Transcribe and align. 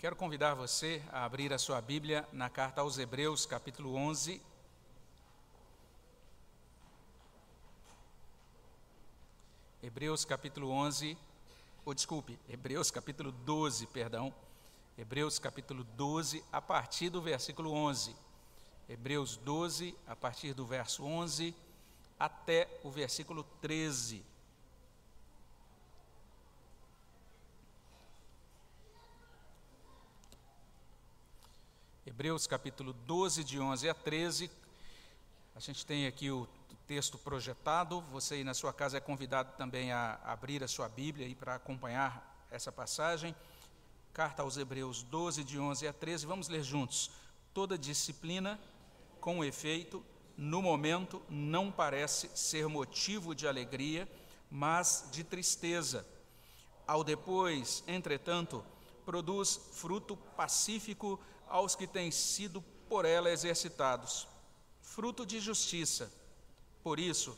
Quero 0.00 0.16
convidar 0.16 0.54
você 0.54 1.02
a 1.12 1.26
abrir 1.26 1.52
a 1.52 1.58
sua 1.58 1.78
Bíblia 1.78 2.26
na 2.32 2.48
carta 2.48 2.80
aos 2.80 2.96
Hebreus, 2.96 3.44
capítulo 3.44 3.94
11. 3.94 4.40
Hebreus, 9.82 10.24
capítulo 10.24 10.70
11, 10.70 11.18
ou 11.84 11.92
desculpe, 11.92 12.38
Hebreus, 12.48 12.90
capítulo 12.90 13.30
12, 13.30 13.88
perdão. 13.88 14.32
Hebreus, 14.96 15.38
capítulo 15.38 15.84
12, 15.84 16.42
a 16.50 16.62
partir 16.62 17.10
do 17.10 17.20
versículo 17.20 17.70
11. 17.70 18.16
Hebreus 18.88 19.36
12, 19.36 19.94
a 20.06 20.16
partir 20.16 20.54
do 20.54 20.64
verso 20.64 21.04
11 21.04 21.54
até 22.18 22.66
o 22.82 22.90
versículo 22.90 23.44
13. 23.60 24.24
Hebreus 32.10 32.44
capítulo 32.44 32.92
12, 32.92 33.44
de 33.44 33.60
11 33.60 33.88
a 33.88 33.94
13. 33.94 34.50
A 35.54 35.60
gente 35.60 35.86
tem 35.86 36.08
aqui 36.08 36.28
o 36.28 36.46
texto 36.84 37.16
projetado. 37.16 38.00
Você 38.10 38.34
aí 38.34 38.44
na 38.44 38.52
sua 38.52 38.72
casa 38.72 38.96
é 38.96 39.00
convidado 39.00 39.52
também 39.56 39.92
a 39.92 40.18
abrir 40.24 40.62
a 40.64 40.66
sua 40.66 40.88
Bíblia 40.88 41.24
aí 41.24 41.36
para 41.36 41.54
acompanhar 41.54 42.48
essa 42.50 42.72
passagem. 42.72 43.34
Carta 44.12 44.42
aos 44.42 44.56
Hebreus 44.56 45.04
12, 45.04 45.44
de 45.44 45.56
11 45.56 45.86
a 45.86 45.92
13. 45.92 46.26
Vamos 46.26 46.48
ler 46.48 46.64
juntos. 46.64 47.12
Toda 47.54 47.78
disciplina, 47.78 48.58
com 49.20 49.44
efeito, 49.44 50.04
no 50.36 50.60
momento, 50.60 51.22
não 51.28 51.70
parece 51.70 52.28
ser 52.34 52.66
motivo 52.66 53.36
de 53.36 53.46
alegria, 53.46 54.10
mas 54.50 55.08
de 55.12 55.22
tristeza. 55.22 56.04
Ao 56.88 57.04
depois, 57.04 57.84
entretanto, 57.86 58.64
produz 59.06 59.60
fruto 59.74 60.16
pacífico 60.16 61.20
aos 61.50 61.74
que 61.74 61.86
têm 61.86 62.10
sido 62.10 62.62
por 62.88 63.04
ela 63.04 63.30
exercitados, 63.30 64.26
fruto 64.80 65.26
de 65.26 65.40
justiça. 65.40 66.10
Por 66.82 66.98
isso, 66.98 67.36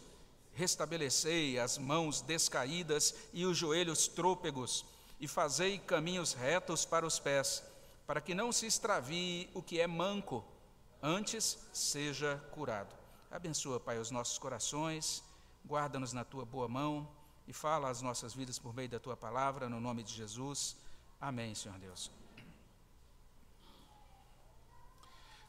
restabelecei 0.55 1.59
as 1.59 1.79
mãos 1.79 2.21
descaídas 2.21 3.15
e 3.33 3.45
os 3.45 3.57
joelhos 3.57 4.07
trôpegos, 4.07 4.85
e 5.19 5.27
fazei 5.27 5.79
caminhos 5.79 6.35
retos 6.35 6.85
para 6.85 7.07
os 7.07 7.19
pés, 7.19 7.63
para 8.07 8.21
que 8.21 8.35
não 8.35 8.53
se 8.53 8.67
extravie 8.67 9.49
o 9.55 9.63
que 9.63 9.81
é 9.81 9.87
manco, 9.87 10.45
antes 11.03 11.59
seja 11.73 12.37
curado. 12.53 12.95
Abençoa, 13.31 13.81
Pai, 13.81 13.99
os 13.99 14.11
nossos 14.11 14.39
corações, 14.39 15.23
guarda-nos 15.67 16.13
na 16.13 16.25
tua 16.25 16.45
boa 16.45 16.69
mão 16.69 17.09
e 17.47 17.53
fala 17.53 17.89
as 17.89 18.03
nossas 18.03 18.35
vidas 18.35 18.59
por 18.59 18.75
meio 18.75 18.89
da 18.89 19.01
tua 19.01 19.17
palavra, 19.17 19.69
no 19.69 19.81
nome 19.81 20.03
de 20.03 20.13
Jesus. 20.13 20.77
Amém, 21.21 21.55
Senhor 21.55 21.79
Deus. 21.79 22.22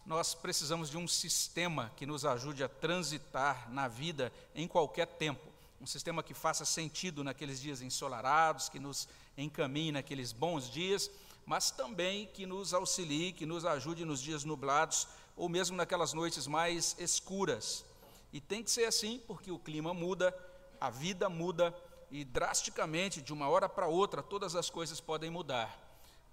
Nós 0.06 0.34
precisamos 0.34 0.90
de 0.90 0.98
um 0.98 1.08
sistema 1.08 1.92
que 1.96 2.06
nos 2.06 2.26
ajude 2.26 2.64
a 2.64 2.70
transitar 2.70 3.72
na 3.72 3.88
vida 3.88 4.32
em 4.54 4.68
qualquer 4.68 5.08
tempo. 5.08 5.48
Um 5.80 5.86
sistema 5.86 6.24
que 6.24 6.34
faça 6.34 6.66
sentido 6.66 7.24
naqueles 7.24 7.62
dias 7.62 7.82
ensolarados, 7.82 8.70
que 8.70 8.80
nos 8.80 9.08
encaminhe 9.38 9.92
naqueles 9.92 10.32
bons 10.32 10.70
dias, 10.70 11.10
mas 11.46 11.72
também 11.72 12.28
que 12.28 12.46
nos 12.46 12.74
auxilie, 12.74 13.34
que 13.34 13.46
nos 13.46 13.66
ajude 13.66 14.06
nos 14.06 14.22
dias 14.22 14.44
nublados 14.44 15.08
ou 15.36 15.50
mesmo 15.50 15.76
naquelas 15.76 16.14
noites 16.14 16.48
mais 16.48 16.96
escuras. 17.00 17.84
E 18.32 18.40
tem 18.40 18.64
que 18.64 18.72
ser 18.72 18.86
assim, 18.86 19.22
porque 19.28 19.52
o 19.52 19.60
clima 19.60 19.94
muda, 19.94 20.36
a 20.80 20.90
vida 20.90 21.30
muda 21.30 21.74
e 22.12 22.24
drasticamente, 22.24 23.22
de 23.22 23.34
uma 23.34 23.50
hora 23.50 23.68
para 23.68 23.88
outra, 23.88 24.22
todas 24.22 24.56
as 24.56 24.70
coisas 24.70 25.00
podem 25.00 25.30
mudar. 25.30 25.80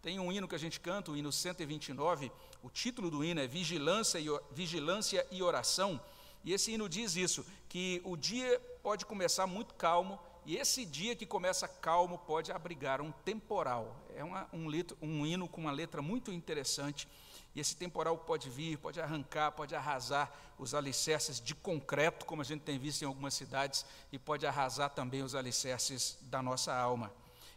Tem 0.02 0.18
um 0.18 0.32
hino 0.32 0.48
que 0.48 0.54
a 0.54 0.58
gente 0.58 0.80
canta, 0.80 1.10
o 1.10 1.16
hino 1.16 1.30
129, 1.30 2.32
o 2.62 2.70
título 2.70 3.10
do 3.10 3.22
hino 3.22 3.40
é 3.40 3.46
Vigilância 3.46 4.18
e, 4.18 4.26
Vigilância 4.50 5.26
e 5.30 5.42
Oração, 5.42 6.00
e 6.42 6.54
esse 6.54 6.72
hino 6.72 6.88
diz 6.88 7.16
isso, 7.16 7.44
que 7.68 8.00
o 8.02 8.16
dia 8.16 8.58
pode 8.82 9.04
começar 9.04 9.46
muito 9.46 9.74
calmo, 9.74 10.18
e 10.46 10.56
esse 10.56 10.86
dia 10.86 11.14
que 11.14 11.26
começa 11.26 11.68
calmo 11.68 12.16
pode 12.16 12.50
abrigar 12.50 13.02
um 13.02 13.12
temporal. 13.12 13.94
É 14.16 14.24
uma, 14.24 14.48
um, 14.54 14.70
litro, 14.70 14.96
um 15.02 15.26
hino 15.26 15.46
com 15.46 15.60
uma 15.60 15.70
letra 15.70 16.00
muito 16.00 16.32
interessante, 16.32 17.06
e 17.54 17.60
esse 17.60 17.76
temporal 17.76 18.16
pode 18.16 18.48
vir, 18.48 18.78
pode 18.78 19.00
arrancar, 19.00 19.52
pode 19.52 19.74
arrasar 19.74 20.32
os 20.58 20.74
alicerces 20.74 21.38
de 21.40 21.54
concreto, 21.54 22.24
como 22.24 22.40
a 22.40 22.44
gente 22.44 22.62
tem 22.62 22.78
visto 22.78 23.02
em 23.02 23.06
algumas 23.06 23.34
cidades, 23.34 23.84
e 24.10 24.18
pode 24.18 24.46
arrasar 24.46 24.88
também 24.90 25.22
os 25.22 25.34
alicerces 25.34 26.16
da 26.22 26.42
nossa 26.42 26.74
alma. 26.74 27.12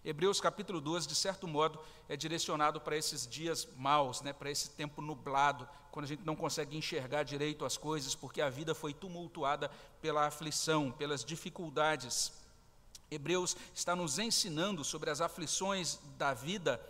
Hebreus 0.05 0.41
capítulo 0.41 0.81
12, 0.81 1.07
de 1.07 1.15
certo 1.15 1.47
modo, 1.47 1.79
é 2.09 2.17
direcionado 2.17 2.81
para 2.81 2.97
esses 2.97 3.25
dias 3.25 3.65
maus, 3.77 4.21
né, 4.21 4.33
para 4.33 4.51
esse 4.51 4.69
tempo 4.71 5.01
nublado, 5.01 5.67
quando 5.91 6.03
a 6.03 6.07
gente 6.09 6.25
não 6.25 6.35
consegue 6.35 6.75
enxergar 6.75 7.23
direito 7.23 7.63
as 7.63 7.77
coisas, 7.77 8.13
porque 8.13 8.41
a 8.41 8.49
vida 8.49 8.75
foi 8.75 8.93
tumultuada 8.93 9.71
pela 10.01 10.27
aflição, 10.27 10.91
pelas 10.91 11.23
dificuldades. 11.23 12.33
Hebreus 13.09 13.55
está 13.73 13.95
nos 13.95 14.19
ensinando 14.19 14.83
sobre 14.83 15.09
as 15.09 15.21
aflições 15.21 15.99
da 16.17 16.33
vida 16.33 16.81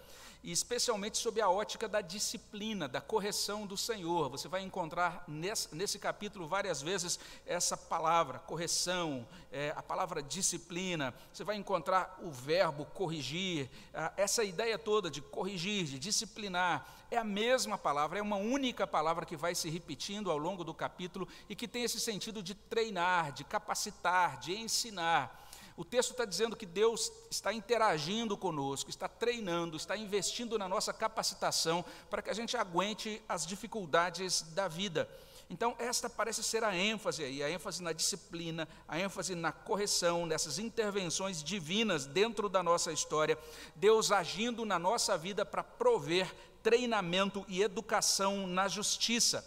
e 0.43 0.51
especialmente 0.51 1.17
sob 1.17 1.39
a 1.39 1.49
ótica 1.49 1.87
da 1.87 2.01
disciplina, 2.01 2.85
da 2.85 2.99
correção 2.99 3.65
do 3.65 3.77
Senhor. 3.77 4.29
Você 4.29 4.49
vai 4.49 4.61
encontrar 4.61 5.23
nesse, 5.25 5.73
nesse 5.73 5.97
capítulo 5.97 6.47
várias 6.47 6.81
vezes 6.81 7.17
essa 7.45 7.77
palavra, 7.77 8.39
correção, 8.39 9.25
é, 9.51 9.73
a 9.75 9.81
palavra 9.81 10.21
disciplina. 10.21 11.13
Você 11.31 11.45
vai 11.45 11.55
encontrar 11.55 12.19
o 12.21 12.29
verbo 12.29 12.83
corrigir, 12.85 13.69
essa 14.17 14.43
ideia 14.43 14.77
toda 14.77 15.09
de 15.09 15.21
corrigir, 15.21 15.85
de 15.85 15.97
disciplinar. 15.97 16.85
É 17.09 17.17
a 17.17 17.23
mesma 17.23 17.77
palavra, 17.77 18.19
é 18.19 18.21
uma 18.21 18.37
única 18.37 18.85
palavra 18.85 19.25
que 19.25 19.37
vai 19.37 19.55
se 19.55 19.69
repetindo 19.69 20.29
ao 20.29 20.37
longo 20.37 20.63
do 20.63 20.73
capítulo 20.73 21.27
e 21.47 21.55
que 21.55 21.67
tem 21.67 21.83
esse 21.83 21.99
sentido 21.99 22.43
de 22.43 22.53
treinar, 22.53 23.31
de 23.31 23.45
capacitar, 23.45 24.39
de 24.39 24.57
ensinar. 24.57 25.42
O 25.75 25.83
texto 25.83 26.11
está 26.11 26.25
dizendo 26.25 26.55
que 26.55 26.65
Deus 26.65 27.11
está 27.31 27.51
interagindo 27.51 28.37
conosco, 28.37 28.89
está 28.89 29.07
treinando, 29.07 29.75
está 29.75 29.97
investindo 29.97 30.57
na 30.59 30.69
nossa 30.69 30.93
capacitação 30.93 31.83
para 32.09 32.21
que 32.21 32.29
a 32.29 32.33
gente 32.33 32.55
aguente 32.55 33.21
as 33.27 33.45
dificuldades 33.45 34.43
da 34.53 34.67
vida. 34.67 35.09
Então, 35.49 35.75
esta 35.77 36.09
parece 36.09 36.43
ser 36.43 36.63
a 36.63 36.75
ênfase 36.75 37.23
aí, 37.23 37.43
a 37.43 37.49
ênfase 37.49 37.83
na 37.83 37.91
disciplina, 37.91 38.67
a 38.87 38.99
ênfase 38.99 39.35
na 39.35 39.51
correção, 39.51 40.25
nessas 40.25 40.57
intervenções 40.57 41.43
divinas 41.43 42.05
dentro 42.05 42.47
da 42.47 42.63
nossa 42.63 42.91
história, 42.91 43.37
Deus 43.75 44.11
agindo 44.11 44.65
na 44.65 44.79
nossa 44.79 45.17
vida 45.17 45.45
para 45.45 45.63
prover 45.63 46.33
treinamento 46.61 47.45
e 47.47 47.61
educação 47.61 48.47
na 48.47 48.67
justiça. 48.67 49.45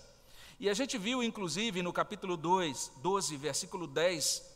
E 0.61 0.69
a 0.69 0.75
gente 0.75 0.97
viu, 0.97 1.23
inclusive, 1.23 1.83
no 1.83 1.93
capítulo 1.93 2.37
2, 2.37 2.93
12, 2.99 3.37
versículo 3.37 3.87
10, 3.87 4.56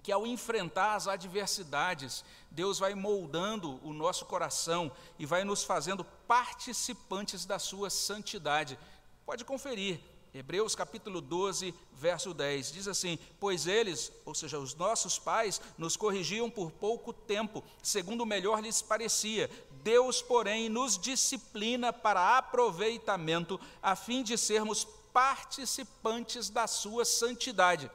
que 0.00 0.12
ao 0.12 0.26
enfrentar 0.26 0.94
as 0.94 1.08
adversidades, 1.08 2.24
Deus 2.50 2.78
vai 2.78 2.94
moldando 2.94 3.80
o 3.82 3.92
nosso 3.92 4.24
coração 4.24 4.90
e 5.18 5.26
vai 5.26 5.44
nos 5.44 5.64
fazendo 5.64 6.04
participantes 6.26 7.44
da 7.44 7.58
sua 7.58 7.90
santidade. 7.90 8.78
Pode 9.24 9.44
conferir, 9.44 10.00
Hebreus 10.32 10.74
capítulo 10.74 11.20
12, 11.20 11.74
verso 11.94 12.34
10, 12.34 12.72
diz 12.72 12.88
assim: 12.88 13.18
Pois 13.40 13.66
eles, 13.66 14.12
ou 14.24 14.34
seja, 14.34 14.58
os 14.58 14.74
nossos 14.74 15.18
pais, 15.18 15.60
nos 15.76 15.96
corrigiam 15.96 16.50
por 16.50 16.70
pouco 16.70 17.12
tempo, 17.12 17.64
segundo 17.82 18.26
melhor 18.26 18.60
lhes 18.60 18.82
parecia. 18.82 19.50
Deus, 19.82 20.20
porém, 20.20 20.68
nos 20.68 20.98
disciplina 20.98 21.92
para 21.92 22.36
aproveitamento, 22.36 23.58
a 23.82 23.96
fim 23.96 24.22
de 24.22 24.36
sermos 24.36 24.86
participantes 25.12 26.50
da 26.50 26.66
sua 26.66 27.04
santidade. 27.04 27.90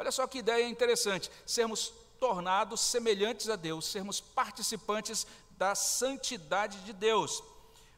Olha 0.00 0.10
só 0.10 0.26
que 0.26 0.38
ideia 0.38 0.66
interessante: 0.66 1.30
sermos 1.44 1.92
tornados 2.18 2.80
semelhantes 2.80 3.50
a 3.50 3.56
Deus, 3.56 3.84
sermos 3.84 4.18
participantes 4.18 5.26
da 5.58 5.74
santidade 5.74 6.80
de 6.84 6.94
Deus. 6.94 7.42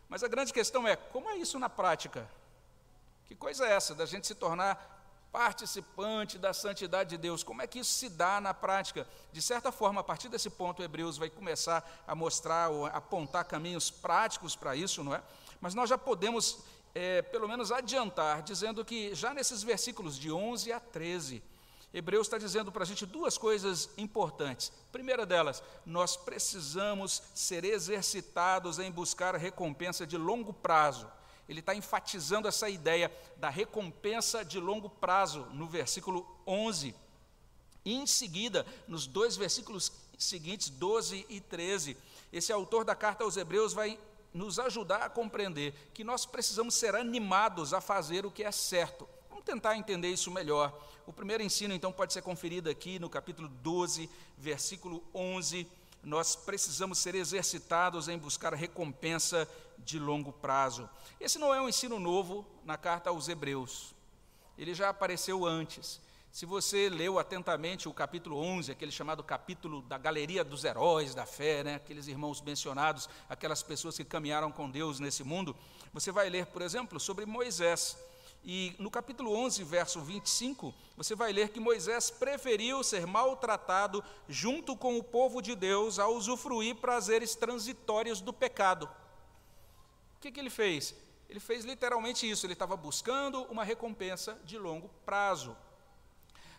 Mas 0.09 0.25
a 0.25 0.27
grande 0.27 0.53
questão 0.53 0.87
é: 0.87 0.97
como 0.97 1.31
é 1.31 1.37
isso 1.37 1.61
na 1.61 1.71
prática? 1.71 2.29
Que 3.27 3.37
coisa 3.37 3.65
é 3.69 3.73
essa 3.73 3.95
da 3.95 4.05
gente 4.05 4.27
se 4.27 4.35
tornar 4.35 4.91
participante 5.31 6.39
da 6.39 6.53
santidade 6.53 7.11
de 7.11 7.19
Deus? 7.19 7.45
Como 7.45 7.63
é 7.63 7.69
que 7.69 7.79
isso 7.79 7.93
se 7.93 8.09
dá 8.09 8.41
na 8.41 8.53
prática? 8.53 9.07
De 9.31 9.41
certa 9.41 9.71
forma, 9.71 10.01
a 10.01 10.05
partir 10.05 10.29
desse 10.29 10.51
ponto, 10.51 10.83
Hebreus 10.83 11.17
vai 11.17 11.31
começar 11.31 11.89
a 12.05 12.17
mostrar 12.17 12.69
ou 12.69 12.87
apontar 12.87 13.45
caminhos 13.45 13.93
práticos 13.93 14.57
para 14.57 14.75
isso, 14.75 15.05
não 15.05 15.15
é? 15.15 15.23
Mas 15.61 15.73
nós 15.73 15.89
já 15.89 15.97
podemos, 15.97 16.59
é, 16.97 17.23
pelo 17.23 17.47
menos, 17.47 17.71
adiantar, 17.71 18.43
dizendo 18.43 18.85
que 18.85 19.15
já 19.15 19.33
nesses 19.33 19.63
versículos 19.63 20.19
de 20.19 20.33
11 20.33 20.73
a 20.73 20.81
13, 20.81 21.52
Hebreus 21.95 22.27
está 22.27 22.39
dizendo 22.39 22.73
para 22.73 22.85
a 22.85 22.87
gente 22.87 23.05
duas 23.05 23.37
coisas 23.37 23.91
importantes. 23.99 24.73
primeira 24.91 25.27
delas, 25.27 25.63
nós 25.85 26.17
precisamos 26.17 27.23
ser 27.35 27.65
exercitados 27.65 28.79
em 28.79 28.91
buscar 28.91 29.37
recompensa 29.37 30.07
de 30.07 30.17
longo 30.17 30.55
prazo. 30.55 31.07
Ele 31.47 31.61
está 31.61 31.75
enfatizando 31.75 32.49
essa 32.49 32.71
ideia 32.71 33.13
da 33.37 33.51
recompensa 33.51 34.43
de 34.43 34.59
longo 34.59 34.89
prazo 34.89 35.41
no 35.53 35.67
versículo 35.67 36.27
11. 36.47 36.95
E 37.85 37.95
em 37.95 38.07
seguida, 38.07 38.65
nos 38.89 39.07
dois 39.07 39.37
versículos 39.37 39.93
seguintes, 40.19 40.71
12 40.71 41.27
e 41.29 41.41
13, 41.41 41.97
esse 42.33 42.53
autor 42.53 42.85
da 42.85 42.95
carta 42.95 43.25
aos 43.25 43.37
Hebreus 43.37 43.75
vai 43.75 43.99
nos 44.33 44.59
ajudar 44.59 45.03
a 45.03 45.11
compreender 45.11 45.75
que 45.93 46.05
nós 46.05 46.25
precisamos 46.25 46.75
ser 46.75 46.95
animados 46.95 47.75
a 47.75 47.81
fazer 47.81 48.25
o 48.25 48.31
que 48.31 48.45
é 48.45 48.53
certo. 48.53 49.07
Vamos 49.43 49.55
tentar 49.55 49.77
entender 49.77 50.09
isso 50.09 50.31
melhor. 50.31 50.73
O 51.05 51.13
primeiro 51.13 51.43
ensino, 51.43 51.75
então, 51.75 51.91
pode 51.91 52.13
ser 52.13 52.23
conferido 52.23 52.71
aqui 52.71 53.01
no 53.01 53.11
capítulo 53.11 53.49
12, 53.49 54.09
versículo 54.39 55.03
11. 55.13 55.67
Nós 56.01 56.37
precisamos 56.37 56.99
ser 56.99 57.17
exercitados 57.17 58.07
em 58.07 58.17
buscar 58.17 58.55
recompensa 58.55 59.49
de 59.79 59.99
longo 59.99 60.33
prazo. 60.33 60.89
Esse 61.21 61.41
não 61.41 61.53
é 61.53 61.61
um 61.61 61.69
ensino 61.69 61.99
novo 61.99 62.47
na 62.65 62.79
carta 62.79 63.11
aos 63.11 63.29
Hebreus. 63.29 63.93
Ele 64.57 64.75
já 64.75 64.91
apareceu 64.91 65.45
antes. 65.45 66.01
Se 66.31 66.47
você 66.47 66.89
leu 66.89 67.19
atentamente 67.19 67.89
o 67.89 67.93
capítulo 67.93 68.39
11, 68.39 68.71
aquele 68.71 68.93
chamado 68.93 69.25
capítulo 69.25 69.83
da 69.83 69.99
galeria 69.99 70.45
dos 70.45 70.63
heróis 70.63 71.17
da 71.17 71.27
fé, 71.27 71.65
né? 71.65 71.75
aqueles 71.75 72.07
irmãos 72.07 72.41
mencionados, 72.41 73.09
aquelas 73.29 73.61
pessoas 73.63 73.97
que 73.97 74.05
caminharam 74.05 74.53
com 74.53 74.71
Deus 74.71 75.01
nesse 75.01 75.25
mundo, 75.25 75.57
você 75.93 76.13
vai 76.13 76.31
ler, 76.31 76.47
por 76.47 76.63
exemplo, 76.63 77.01
sobre 77.01 77.27
Moisés. 77.27 77.99
E 78.45 78.75
no 78.79 78.91
capítulo 78.91 79.33
11, 79.33 79.63
verso 79.63 80.01
25, 80.01 80.75
você 80.97 81.15
vai 81.15 81.33
ler 81.33 81.51
que 81.51 81.61
Moisés 81.61 82.11
preferiu 82.11 82.83
ser 82.83 83.07
maltratado 83.07 84.03
junto 84.29 84.77
com 84.77 84.99
o 84.99 85.03
povo 85.03 85.41
de 85.41 85.55
Deus 85.55 86.01
a 86.01 86.09
usufruir 86.09 86.75
prazeres 86.77 87.37
transitórios 87.37 88.21
do 88.21 88.33
pecado. 88.33 88.91
O 90.17 90.21
que, 90.21 90.33
que 90.33 90.41
ele 90.41 90.51
fez? 90.51 90.95
Ele 91.29 91.39
fez 91.39 91.65
literalmente 91.65 92.29
isso, 92.29 92.45
ele 92.45 92.53
estava 92.53 92.77
buscando 92.77 93.43
uma 93.45 93.63
recompensa 93.63 94.39
de 94.45 94.59
longo 94.59 94.91
prazo. 95.07 95.57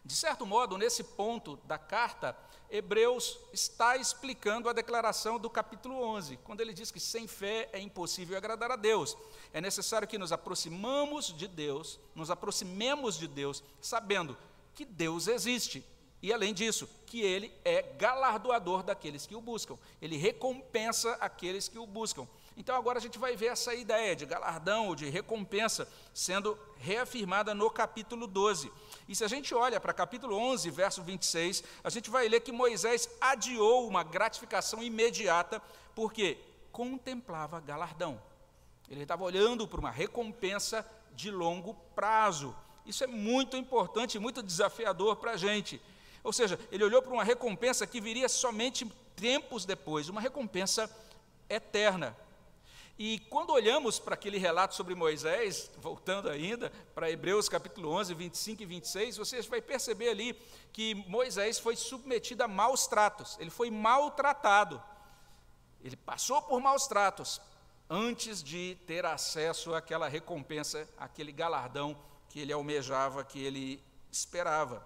De 0.05 0.15
certo 0.15 0.45
modo, 0.45 0.77
nesse 0.77 1.03
ponto 1.03 1.55
da 1.65 1.77
carta, 1.77 2.37
Hebreus 2.69 3.39
está 3.53 3.95
explicando 3.95 4.67
a 4.67 4.73
declaração 4.73 5.39
do 5.39 5.49
capítulo 5.49 5.95
11, 6.01 6.37
quando 6.37 6.59
ele 6.59 6.73
diz 6.73 6.91
que 6.91 6.99
sem 6.99 7.27
fé 7.27 7.69
é 7.71 7.79
impossível 7.79 8.35
agradar 8.35 8.71
a 8.71 8.75
Deus. 8.75 9.15
É 9.53 9.61
necessário 9.61 10.07
que 10.07 10.17
nos 10.17 10.31
aproximamos 10.31 11.27
de 11.27 11.47
Deus, 11.47 11.99
nos 12.13 12.29
aproximemos 12.29 13.17
de 13.17 13.27
Deus, 13.27 13.63
sabendo 13.79 14.35
que 14.73 14.83
Deus 14.83 15.27
existe. 15.27 15.85
E 16.21 16.33
além 16.33 16.53
disso, 16.53 16.89
que 17.05 17.21
ele 17.21 17.53
é 17.63 17.81
galardoador 17.81 18.81
daqueles 18.81 19.27
que 19.27 19.35
o 19.35 19.41
buscam. 19.41 19.77
Ele 20.01 20.17
recompensa 20.17 21.13
aqueles 21.21 21.67
que 21.67 21.77
o 21.77 21.85
buscam. 21.85 22.27
Então 22.55 22.75
agora 22.75 22.99
a 22.99 23.01
gente 23.01 23.17
vai 23.17 23.35
ver 23.35 23.47
essa 23.47 23.73
ideia 23.73 24.15
de 24.15 24.25
galardão, 24.25 24.95
de 24.95 25.09
recompensa, 25.09 25.87
sendo 26.13 26.57
reafirmada 26.77 27.53
no 27.53 27.69
capítulo 27.69 28.27
12. 28.27 28.71
E 29.07 29.15
se 29.15 29.23
a 29.23 29.27
gente 29.27 29.53
olha 29.55 29.79
para 29.79 29.91
capítulo 29.91 30.35
11, 30.35 30.69
verso 30.69 31.01
26, 31.01 31.63
a 31.83 31.89
gente 31.89 32.09
vai 32.09 32.27
ler 32.27 32.41
que 32.41 32.51
Moisés 32.51 33.09
adiou 33.19 33.87
uma 33.87 34.03
gratificação 34.03 34.83
imediata, 34.83 35.61
porque 35.95 36.37
contemplava 36.71 37.59
galardão. 37.59 38.21
Ele 38.89 39.03
estava 39.03 39.23
olhando 39.23 39.67
para 39.67 39.79
uma 39.79 39.91
recompensa 39.91 40.85
de 41.15 41.31
longo 41.31 41.73
prazo. 41.95 42.55
Isso 42.85 43.03
é 43.03 43.07
muito 43.07 43.57
importante, 43.57 44.19
muito 44.19 44.43
desafiador 44.43 45.15
para 45.15 45.31
a 45.31 45.37
gente. 45.37 45.81
Ou 46.23 46.31
seja, 46.31 46.59
ele 46.71 46.83
olhou 46.83 47.01
para 47.01 47.13
uma 47.13 47.23
recompensa 47.23 47.87
que 47.87 47.99
viria 47.99 48.29
somente 48.29 48.85
tempos 49.15 49.65
depois, 49.65 50.09
uma 50.09 50.21
recompensa 50.21 50.89
eterna. 51.49 52.15
E 52.97 53.19
quando 53.29 53.51
olhamos 53.51 53.97
para 53.97 54.13
aquele 54.13 54.37
relato 54.37 54.75
sobre 54.75 54.93
Moisés, 54.93 55.69
voltando 55.77 56.29
ainda 56.29 56.71
para 56.93 57.09
Hebreus 57.09 57.49
capítulo 57.49 57.89
11, 57.89 58.13
25 58.13 58.61
e 58.61 58.65
26, 58.65 59.17
você 59.17 59.41
vai 59.41 59.61
perceber 59.61 60.09
ali 60.09 60.33
que 60.71 60.93
Moisés 61.07 61.57
foi 61.57 61.75
submetido 61.75 62.43
a 62.43 62.47
maus 62.47 62.85
tratos, 62.85 63.35
ele 63.39 63.49
foi 63.49 63.71
maltratado. 63.71 64.81
Ele 65.83 65.95
passou 65.95 66.41
por 66.43 66.61
maus 66.61 66.85
tratos 66.87 67.41
antes 67.89 68.43
de 68.43 68.77
ter 68.85 69.05
acesso 69.05 69.73
àquela 69.73 70.07
recompensa, 70.07 70.87
àquele 70.97 71.31
galardão 71.31 71.97
que 72.29 72.39
ele 72.39 72.53
almejava, 72.53 73.23
que 73.23 73.43
ele 73.43 73.83
esperava. 74.11 74.85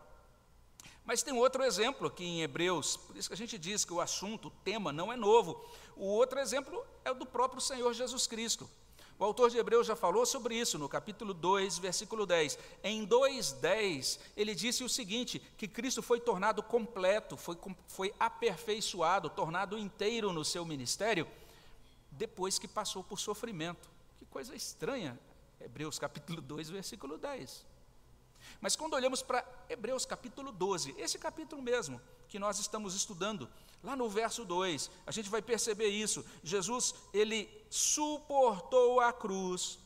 Mas 1.08 1.24
tem 1.24 1.34
outro 1.34 1.64
exemplo 1.64 2.06
aqui 2.08 2.26
em 2.26 2.42
Hebreus, 2.42 2.98
por 2.98 3.16
isso 3.16 3.30
que 3.30 3.34
a 3.34 3.38
gente 3.38 3.58
diz 3.58 3.86
que 3.86 3.94
o 3.94 4.02
assunto, 4.02 4.50
o 4.50 4.52
tema, 4.52 4.92
não 4.92 5.12
é 5.12 5.16
novo. 5.16 5.66
O 5.96 6.04
outro 6.04 6.38
exemplo 6.38 6.86
é 7.06 7.10
o 7.10 7.16
do 7.16 7.26
próprio 7.26 7.62
Senhor 7.62 7.94
Jesus 7.94 8.28
Cristo. 8.28 8.70
O 9.18 9.24
autor 9.24 9.50
de 9.50 9.58
Hebreus 9.58 9.88
já 9.88 9.96
falou 9.96 10.26
sobre 10.26 10.56
isso 10.56 10.78
no 10.78 10.90
capítulo 10.90 11.34
2, 11.34 11.78
versículo 11.78 12.26
10. 12.26 12.60
Em 12.84 13.08
2,10, 13.08 14.20
ele 14.36 14.54
disse 14.54 14.84
o 14.84 14.90
seguinte: 14.90 15.42
que 15.58 15.66
Cristo 15.66 16.04
foi 16.04 16.20
tornado 16.20 16.62
completo, 16.62 17.38
foi, 17.38 17.58
foi 17.88 18.14
aperfeiçoado, 18.20 19.30
tornado 19.30 19.78
inteiro 19.78 20.34
no 20.34 20.44
seu 20.44 20.66
ministério, 20.66 21.26
depois 22.12 22.60
que 22.60 22.68
passou 22.68 23.02
por 23.02 23.18
sofrimento. 23.18 23.90
Que 24.20 24.26
coisa 24.26 24.54
estranha, 24.54 25.18
Hebreus 25.62 25.98
capítulo 25.98 26.42
2, 26.42 26.70
versículo 26.70 27.18
10. 27.18 27.77
Mas 28.62 28.76
quando 28.76 28.94
olhamos 28.94 29.22
para 29.22 29.46
Hebreus 29.70 30.06
capítulo 30.06 30.52
12, 30.52 30.96
esse 30.98 31.18
capítulo 31.18 31.62
mesmo 31.62 32.02
que 32.28 32.40
nós 32.40 32.60
estamos 32.60 32.96
estudando, 32.96 33.50
lá 33.84 33.96
no 33.96 34.10
verso 34.10 34.44
2, 34.44 34.90
a 35.06 35.12
gente 35.12 35.30
vai 35.30 35.42
perceber 35.42 35.88
isso. 35.88 36.26
Jesus, 36.44 36.94
ele 37.14 37.50
suportou 37.70 39.00
a 39.00 39.14
cruz 39.14 39.80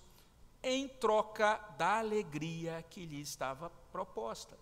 em 0.63 0.87
troca 0.87 1.57
da 1.77 1.99
alegria 1.99 2.83
que 2.89 3.05
lhe 3.05 3.21
estava 3.21 3.69
proposta. 3.91 4.57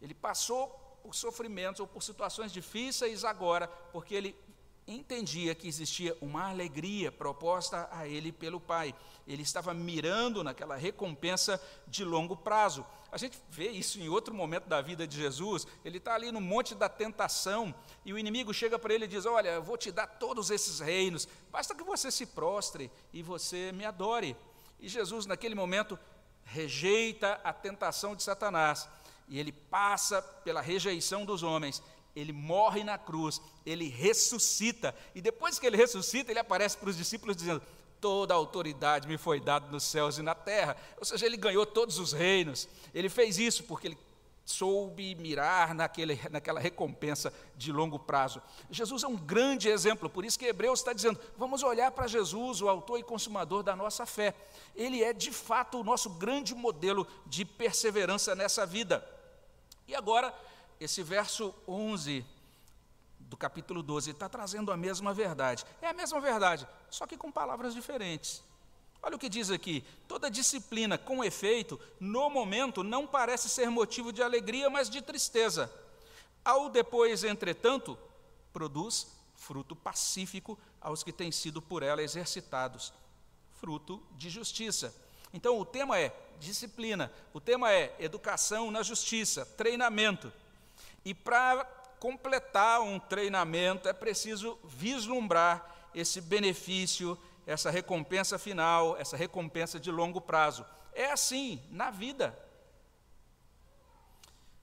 Ele 0.00 0.14
passou 0.14 0.68
por 1.02 1.14
sofrimentos 1.14 1.80
ou 1.80 1.86
por 1.86 2.02
situações 2.02 2.52
difíceis 2.52 3.24
agora, 3.24 3.66
porque 3.92 4.14
ele 4.14 4.36
entendia 4.86 5.54
que 5.54 5.68
existia 5.68 6.16
uma 6.20 6.48
alegria 6.48 7.12
proposta 7.12 7.88
a 7.92 8.06
ele 8.06 8.32
pelo 8.32 8.58
Pai. 8.58 8.94
Ele 9.26 9.42
estava 9.42 9.74
mirando 9.74 10.42
naquela 10.42 10.76
recompensa 10.76 11.60
de 11.86 12.04
longo 12.04 12.36
prazo. 12.36 12.84
A 13.10 13.16
gente 13.16 13.38
vê 13.48 13.70
isso 13.70 13.98
em 13.98 14.08
outro 14.08 14.34
momento 14.34 14.66
da 14.68 14.80
vida 14.80 15.06
de 15.06 15.16
Jesus. 15.16 15.66
Ele 15.84 15.98
está 15.98 16.14
ali 16.14 16.30
no 16.30 16.40
monte 16.40 16.74
da 16.74 16.88
tentação 16.88 17.74
e 18.04 18.12
o 18.12 18.18
inimigo 18.18 18.52
chega 18.52 18.78
para 18.78 18.92
ele 18.92 19.06
e 19.06 19.08
diz: 19.08 19.24
Olha, 19.24 19.50
eu 19.50 19.62
vou 19.62 19.76
te 19.76 19.90
dar 19.90 20.06
todos 20.06 20.50
esses 20.50 20.80
reinos, 20.80 21.26
basta 21.50 21.74
que 21.74 21.84
você 21.84 22.10
se 22.10 22.26
prostre 22.26 22.90
e 23.12 23.22
você 23.22 23.72
me 23.72 23.84
adore. 23.84 24.36
E 24.78 24.88
Jesus, 24.88 25.26
naquele 25.26 25.54
momento, 25.54 25.98
rejeita 26.44 27.40
a 27.42 27.52
tentação 27.52 28.14
de 28.14 28.22
Satanás 28.22 28.88
e 29.28 29.38
ele 29.38 29.52
passa 29.52 30.22
pela 30.22 30.60
rejeição 30.60 31.24
dos 31.24 31.42
homens 31.42 31.82
ele 32.20 32.32
morre 32.32 32.82
na 32.82 32.98
cruz, 32.98 33.40
ele 33.64 33.88
ressuscita, 33.88 34.94
e 35.14 35.20
depois 35.20 35.58
que 35.58 35.66
ele 35.66 35.76
ressuscita, 35.76 36.32
ele 36.32 36.40
aparece 36.40 36.76
para 36.76 36.90
os 36.90 36.96
discípulos 36.96 37.36
dizendo: 37.36 37.62
Toda 38.00 38.34
a 38.34 38.36
autoridade 38.36 39.08
me 39.08 39.18
foi 39.18 39.40
dada 39.40 39.66
nos 39.70 39.84
céus 39.84 40.18
e 40.18 40.22
na 40.22 40.34
terra. 40.34 40.76
Ou 40.98 41.04
seja, 41.04 41.26
ele 41.26 41.36
ganhou 41.36 41.66
todos 41.66 41.98
os 41.98 42.12
reinos. 42.12 42.68
Ele 42.94 43.08
fez 43.08 43.38
isso 43.38 43.64
porque 43.64 43.88
ele 43.88 43.98
soube 44.48 45.14
mirar 45.16 45.74
naquele, 45.74 46.18
naquela 46.30 46.58
recompensa 46.58 47.32
de 47.54 47.70
longo 47.70 47.98
prazo. 47.98 48.40
Jesus 48.70 49.02
é 49.02 49.06
um 49.06 49.16
grande 49.16 49.68
exemplo, 49.68 50.08
por 50.08 50.24
isso 50.24 50.38
que 50.38 50.46
Hebreus 50.46 50.80
está 50.80 50.92
dizendo: 50.92 51.20
vamos 51.36 51.62
olhar 51.62 51.90
para 51.90 52.06
Jesus, 52.06 52.62
o 52.62 52.68
autor 52.68 52.98
e 52.98 53.02
consumador 53.02 53.62
da 53.62 53.76
nossa 53.76 54.06
fé. 54.06 54.34
Ele 54.74 55.02
é 55.02 55.12
de 55.12 55.30
fato 55.30 55.78
o 55.78 55.84
nosso 55.84 56.10
grande 56.10 56.54
modelo 56.54 57.06
de 57.26 57.44
perseverança 57.44 58.34
nessa 58.34 58.64
vida. 58.64 59.06
E 59.86 59.94
agora, 59.94 60.34
esse 60.80 61.02
verso 61.02 61.54
11 61.66 62.24
do 63.28 63.36
capítulo 63.36 63.82
12 63.82 64.10
está 64.10 64.28
trazendo 64.28 64.72
a 64.72 64.76
mesma 64.76 65.12
verdade. 65.12 65.64
É 65.82 65.88
a 65.88 65.92
mesma 65.92 66.20
verdade, 66.20 66.66
só 66.90 67.06
que 67.06 67.16
com 67.16 67.30
palavras 67.30 67.74
diferentes. 67.74 68.42
Olha 69.02 69.16
o 69.16 69.18
que 69.18 69.28
diz 69.28 69.50
aqui: 69.50 69.84
toda 70.08 70.30
disciplina 70.30 70.96
com 70.96 71.22
efeito, 71.22 71.78
no 72.00 72.28
momento, 72.30 72.82
não 72.82 73.06
parece 73.06 73.48
ser 73.48 73.70
motivo 73.70 74.12
de 74.12 74.22
alegria, 74.22 74.70
mas 74.70 74.88
de 74.88 75.02
tristeza. 75.02 75.72
Ao 76.44 76.70
depois, 76.70 77.22
entretanto, 77.22 77.98
produz 78.52 79.06
fruto 79.36 79.76
pacífico 79.76 80.58
aos 80.80 81.02
que 81.02 81.12
têm 81.12 81.30
sido 81.30 81.60
por 81.60 81.82
ela 81.82 82.02
exercitados, 82.02 82.92
fruto 83.60 84.02
de 84.12 84.30
justiça. 84.30 84.94
Então, 85.32 85.58
o 85.58 85.64
tema 85.64 85.98
é 85.98 86.14
disciplina, 86.40 87.12
o 87.34 87.40
tema 87.40 87.70
é 87.70 87.94
educação 87.98 88.70
na 88.70 88.82
justiça, 88.82 89.44
treinamento. 89.44 90.32
E 91.04 91.12
para 91.12 91.64
completar 91.98 92.80
um 92.80 92.98
treinamento 92.98 93.88
é 93.88 93.92
preciso 93.92 94.58
vislumbrar 94.64 95.90
esse 95.94 96.20
benefício, 96.20 97.18
essa 97.46 97.70
recompensa 97.70 98.38
final, 98.38 98.96
essa 98.96 99.16
recompensa 99.16 99.80
de 99.80 99.90
longo 99.90 100.20
prazo. 100.20 100.64
É 100.92 101.10
assim 101.10 101.62
na 101.70 101.90
vida. 101.90 102.38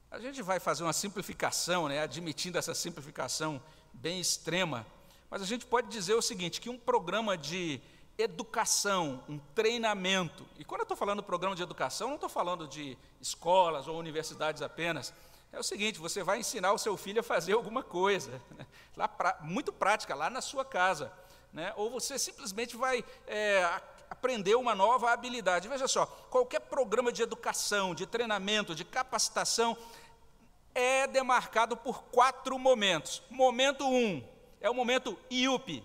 A 0.09 0.19
gente 0.19 0.41
vai 0.41 0.59
fazer 0.59 0.83
uma 0.83 0.93
simplificação, 0.93 1.89
né, 1.89 2.01
admitindo 2.01 2.57
essa 2.57 2.73
simplificação 2.73 3.61
bem 3.93 4.19
extrema, 4.19 4.85
mas 5.29 5.41
a 5.41 5.45
gente 5.45 5.65
pode 5.65 5.89
dizer 5.89 6.13
o 6.13 6.21
seguinte: 6.21 6.61
que 6.61 6.69
um 6.69 6.77
programa 6.77 7.37
de 7.37 7.81
educação, 8.17 9.21
um 9.27 9.37
treinamento, 9.53 10.45
e 10.57 10.63
quando 10.63 10.81
eu 10.81 10.85
estou 10.85 10.95
falando 10.95 11.21
programa 11.21 11.55
de 11.55 11.63
educação, 11.63 12.07
não 12.07 12.15
estou 12.15 12.29
falando 12.29 12.67
de 12.67 12.97
escolas 13.19 13.87
ou 13.87 13.99
universidades 13.99 14.61
apenas, 14.61 15.13
é 15.55 15.59
o 15.59 15.63
seguinte: 15.63 15.99
você 15.99 16.21
vai 16.21 16.39
ensinar 16.39 16.73
o 16.73 16.77
seu 16.77 16.97
filho 16.97 17.21
a 17.21 17.23
fazer 17.23 17.53
alguma 17.53 17.81
coisa, 17.81 18.41
né? 18.57 18.65
lá 18.95 19.07
pra, 19.07 19.37
muito 19.41 19.71
prática, 19.71 20.13
lá 20.13 20.29
na 20.29 20.41
sua 20.41 20.65
casa. 20.65 21.11
né? 21.53 21.73
ou 21.77 21.89
você 21.89 22.19
simplesmente 22.19 22.75
vai 22.75 23.03
é, 23.25 23.81
aprender 24.09 24.55
uma 24.55 24.75
nova 24.75 25.11
habilidade. 25.11 25.67
Veja 25.67 25.87
só, 25.87 26.05
qualquer 26.05 26.59
programa 26.59 27.11
de 27.11 27.21
educação, 27.21 27.95
de 27.95 28.05
treinamento, 28.05 28.75
de 28.75 28.83
capacitação 28.83 29.77
é 30.73 31.07
demarcado 31.07 31.77
por 31.77 32.03
quatro 32.03 32.59
momentos. 32.59 33.23
Momento 33.29 33.87
um 33.87 34.21
é 34.59 34.69
o 34.69 34.73
momento 34.73 35.17
IUP, 35.29 35.83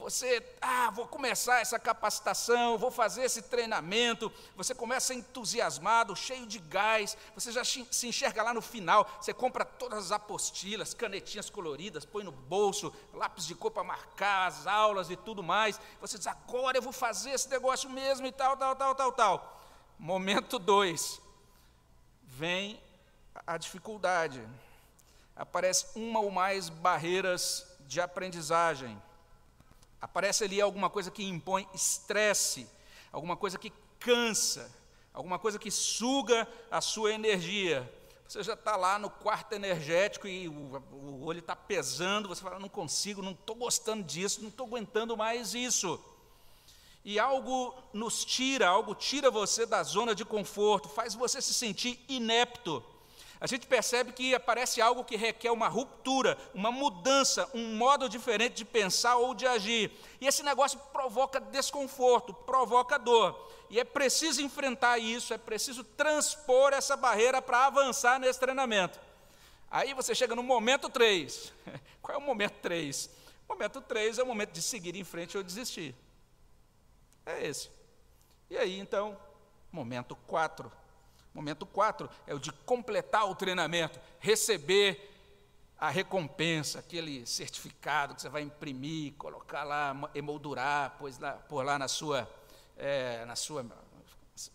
você, 0.00 0.42
ah, 0.62 0.90
vou 0.90 1.06
começar 1.06 1.60
essa 1.60 1.78
capacitação, 1.78 2.78
vou 2.78 2.90
fazer 2.90 3.22
esse 3.22 3.42
treinamento. 3.42 4.32
Você 4.56 4.74
começa 4.74 5.12
entusiasmado, 5.12 6.16
cheio 6.16 6.46
de 6.46 6.58
gás. 6.58 7.16
Você 7.34 7.52
já 7.52 7.62
se 7.64 8.06
enxerga 8.08 8.42
lá 8.42 8.54
no 8.54 8.62
final. 8.62 9.06
Você 9.20 9.34
compra 9.34 9.64
todas 9.64 10.06
as 10.06 10.12
apostilas, 10.12 10.94
canetinhas 10.94 11.50
coloridas, 11.50 12.06
põe 12.06 12.24
no 12.24 12.32
bolso, 12.32 12.92
lápis 13.12 13.46
de 13.46 13.54
cor 13.54 13.70
para 13.70 13.84
marcar 13.84 14.46
as 14.48 14.66
aulas 14.66 15.10
e 15.10 15.16
tudo 15.16 15.42
mais. 15.42 15.78
Você 16.00 16.16
diz, 16.16 16.26
agora 16.26 16.78
eu 16.78 16.82
vou 16.82 16.92
fazer 16.92 17.30
esse 17.30 17.48
negócio 17.50 17.90
mesmo 17.90 18.26
e 18.26 18.32
tal, 18.32 18.56
tal, 18.56 18.74
tal, 18.74 18.94
tal, 18.94 19.12
tal. 19.12 19.62
Momento 19.98 20.58
dois, 20.58 21.20
vem 22.22 22.82
a 23.46 23.58
dificuldade. 23.58 24.42
Aparece 25.36 25.86
uma 25.94 26.20
ou 26.20 26.30
mais 26.30 26.70
barreiras 26.70 27.66
de 27.80 28.00
aprendizagem 28.00 29.00
Aparece 30.00 30.44
ali 30.44 30.60
alguma 30.60 30.88
coisa 30.88 31.10
que 31.10 31.22
impõe 31.24 31.68
estresse, 31.74 32.66
alguma 33.12 33.36
coisa 33.36 33.58
que 33.58 33.72
cansa, 33.98 34.70
alguma 35.12 35.38
coisa 35.38 35.58
que 35.58 35.70
suga 35.70 36.48
a 36.70 36.80
sua 36.80 37.12
energia. 37.12 37.90
Você 38.26 38.42
já 38.42 38.54
está 38.54 38.76
lá 38.76 38.98
no 38.98 39.10
quarto 39.10 39.52
energético 39.54 40.28
e 40.28 40.48
o, 40.48 40.52
o 40.92 41.24
olho 41.24 41.40
está 41.40 41.56
pesando, 41.56 42.28
você 42.28 42.42
fala, 42.42 42.58
não 42.58 42.68
consigo, 42.68 43.20
não 43.20 43.32
estou 43.32 43.56
gostando 43.56 44.04
disso, 44.04 44.40
não 44.40 44.48
estou 44.48 44.66
aguentando 44.66 45.16
mais 45.16 45.52
isso. 45.54 46.00
E 47.04 47.18
algo 47.18 47.74
nos 47.92 48.24
tira, 48.24 48.68
algo 48.68 48.94
tira 48.94 49.30
você 49.30 49.66
da 49.66 49.82
zona 49.82 50.14
de 50.14 50.24
conforto, 50.24 50.88
faz 50.88 51.14
você 51.14 51.42
se 51.42 51.52
sentir 51.52 52.02
inepto 52.08 52.84
a 53.40 53.46
gente 53.46 53.66
percebe 53.66 54.12
que 54.12 54.34
aparece 54.34 54.82
algo 54.82 55.02
que 55.02 55.16
requer 55.16 55.50
uma 55.50 55.66
ruptura, 55.66 56.36
uma 56.52 56.70
mudança, 56.70 57.48
um 57.54 57.74
modo 57.74 58.06
diferente 58.06 58.56
de 58.56 58.66
pensar 58.66 59.16
ou 59.16 59.34
de 59.34 59.46
agir. 59.46 59.90
E 60.20 60.26
esse 60.26 60.42
negócio 60.42 60.78
provoca 60.92 61.40
desconforto, 61.40 62.34
provoca 62.34 62.98
dor. 62.98 63.50
E 63.70 63.80
é 63.80 63.84
preciso 63.84 64.42
enfrentar 64.42 64.98
isso, 64.98 65.32
é 65.32 65.38
preciso 65.38 65.82
transpor 65.82 66.74
essa 66.74 66.98
barreira 66.98 67.40
para 67.40 67.64
avançar 67.64 68.20
nesse 68.20 68.38
treinamento. 68.38 69.00
Aí 69.70 69.94
você 69.94 70.14
chega 70.14 70.34
no 70.36 70.42
momento 70.42 70.90
3. 70.90 71.50
Qual 72.02 72.14
é 72.14 72.18
o 72.18 72.22
momento 72.22 72.58
3? 72.60 73.08
O 73.48 73.54
momento 73.54 73.80
3 73.80 74.18
é 74.18 74.22
o 74.22 74.26
momento 74.26 74.52
de 74.52 74.60
seguir 74.60 74.94
em 74.94 75.04
frente 75.04 75.38
ou 75.38 75.42
desistir. 75.42 75.94
É 77.24 77.46
esse. 77.46 77.70
E 78.50 78.58
aí, 78.58 78.78
então, 78.78 79.16
momento 79.72 80.14
4 80.26 80.79
Momento 81.32 81.64
4 81.64 82.08
é 82.26 82.34
o 82.34 82.38
de 82.38 82.52
completar 82.52 83.28
o 83.28 83.34
treinamento, 83.34 84.00
receber 84.18 85.08
a 85.80 85.88
recompensa, 85.88 86.80
aquele 86.80 87.24
certificado 87.26 88.14
que 88.14 88.20
você 88.20 88.28
vai 88.28 88.42
imprimir, 88.42 89.14
colocar 89.14 89.64
lá, 89.64 89.96
emoldurar, 90.14 90.96
pois 90.98 91.18
lá, 91.18 91.32
por 91.32 91.64
lá 91.64 91.78
na 91.78 91.88
sua, 91.88 92.28
é, 92.76 93.24
na 93.24 93.34
sua, 93.34 93.64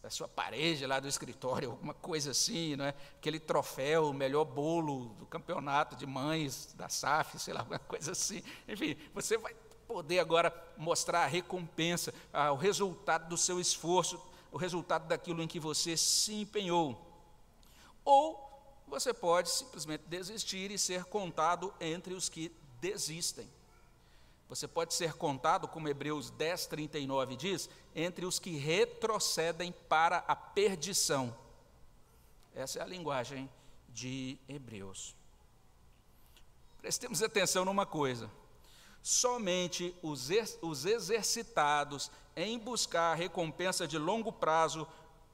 na 0.03 0.09
sua 0.11 0.27
parede 0.27 0.85
lá 0.85 0.99
do 0.99 1.07
escritório, 1.07 1.71
alguma 1.71 1.95
coisa 1.95 2.29
assim, 2.29 2.75
não 2.75 2.85
é? 2.85 2.93
aquele 3.17 3.39
troféu, 3.39 4.09
o 4.09 4.13
melhor 4.13 4.45
bolo 4.45 5.09
do 5.17 5.25
campeonato 5.25 5.95
de 5.95 6.05
mães 6.05 6.73
da 6.77 6.89
SAF, 6.89 7.39
sei 7.39 7.55
lá, 7.55 7.61
alguma 7.65 7.79
coisa 7.79 8.11
assim. 8.11 8.43
Enfim, 8.67 8.95
você 9.11 9.35
vai 9.35 9.55
poder 9.87 10.19
agora 10.19 10.53
mostrar 10.77 11.23
a 11.23 11.27
recompensa, 11.27 12.13
o 12.51 12.55
resultado 12.55 13.27
do 13.29 13.37
seu 13.37 13.59
esforço 13.59 14.21
o 14.55 14.57
resultado 14.57 15.05
daquilo 15.05 15.43
em 15.43 15.49
que 15.49 15.59
você 15.59 15.97
se 15.97 16.33
empenhou. 16.33 16.97
Ou 18.05 18.41
você 18.87 19.13
pode 19.13 19.49
simplesmente 19.49 20.05
desistir 20.07 20.71
e 20.71 20.79
ser 20.79 21.03
contado 21.03 21.73
entre 21.77 22.13
os 22.13 22.29
que 22.29 22.49
desistem. 22.79 23.51
Você 24.47 24.65
pode 24.65 24.93
ser 24.93 25.11
contado, 25.15 25.67
como 25.67 25.89
Hebreus 25.89 26.29
10, 26.29 26.67
39 26.67 27.35
diz, 27.35 27.69
entre 27.93 28.25
os 28.25 28.39
que 28.39 28.55
retrocedem 28.55 29.73
para 29.89 30.19
a 30.19 30.37
perdição. 30.37 31.37
Essa 32.55 32.79
é 32.79 32.81
a 32.81 32.85
linguagem 32.85 33.49
de 33.89 34.37
Hebreus. 34.47 35.13
Prestemos 36.79 37.21
atenção 37.21 37.65
numa 37.65 37.85
coisa: 37.85 38.31
somente 39.03 39.93
os, 40.01 40.29
os 40.61 40.85
exercitados 40.85 42.09
em 42.35 42.59
buscar 42.59 43.11
a 43.13 43.15
recompensa 43.15 43.87
de 43.87 43.97
longo 43.97 44.31
prazo, 44.31 44.87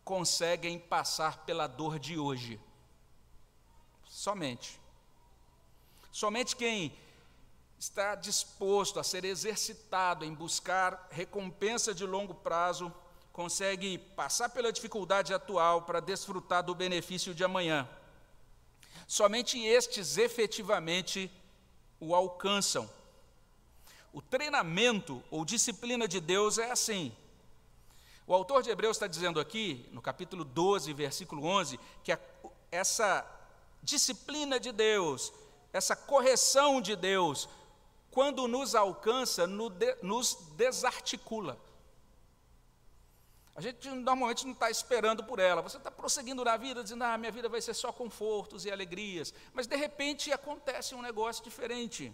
conseguem 0.03 0.77
passar 0.77 1.45
pela 1.45 1.67
dor 1.67 1.97
de 1.97 2.17
hoje. 2.17 2.59
Somente. 4.05 4.79
Somente 6.11 6.55
quem 6.55 6.93
está 7.79 8.13
disposto 8.13 8.99
a 8.99 9.03
ser 9.03 9.25
exercitado 9.25 10.23
em 10.23 10.33
buscar 10.33 11.07
recompensa 11.09 11.93
de 11.93 12.05
longo 12.05 12.35
prazo 12.35 12.93
consegue 13.33 13.97
passar 13.97 14.49
pela 14.49 14.71
dificuldade 14.71 15.33
atual 15.33 15.83
para 15.83 15.99
desfrutar 15.99 16.63
do 16.63 16.75
benefício 16.75 17.33
de 17.33 17.43
amanhã. 17.43 17.89
Somente 19.07 19.59
estes 19.59 20.17
efetivamente 20.17 21.31
o 21.99 22.13
alcançam. 22.13 22.89
O 24.13 24.21
treinamento 24.21 25.23
ou 25.31 25.45
disciplina 25.45 26.07
de 26.07 26.19
Deus 26.19 26.57
é 26.57 26.71
assim. 26.71 27.15
O 28.27 28.33
autor 28.33 28.61
de 28.61 28.69
Hebreus 28.69 28.97
está 28.97 29.07
dizendo 29.07 29.39
aqui, 29.39 29.87
no 29.91 30.01
capítulo 30.01 30.43
12, 30.43 30.93
versículo 30.93 31.43
11, 31.45 31.79
que 32.03 32.11
a, 32.11 32.19
essa 32.71 33.25
disciplina 33.81 34.59
de 34.59 34.71
Deus, 34.71 35.33
essa 35.73 35.95
correção 35.95 36.81
de 36.81 36.95
Deus, 36.95 37.49
quando 38.09 38.47
nos 38.47 38.75
alcança, 38.75 39.47
nos 39.47 40.35
desarticula. 40.55 41.57
A 43.55 43.61
gente 43.61 43.89
normalmente 43.89 44.45
não 44.45 44.53
está 44.53 44.69
esperando 44.69 45.23
por 45.23 45.39
ela. 45.39 45.61
Você 45.61 45.77
está 45.77 45.91
prosseguindo 45.91 46.43
na 46.43 46.57
vida, 46.57 46.83
dizendo, 46.83 47.03
ah, 47.03 47.17
minha 47.17 47.31
vida 47.31 47.49
vai 47.49 47.61
ser 47.61 47.73
só 47.73 47.91
confortos 47.91 48.65
e 48.65 48.71
alegrias. 48.71 49.33
Mas 49.53 49.67
de 49.67 49.75
repente 49.75 50.31
acontece 50.31 50.95
um 50.95 51.01
negócio 51.01 51.43
diferente. 51.43 52.13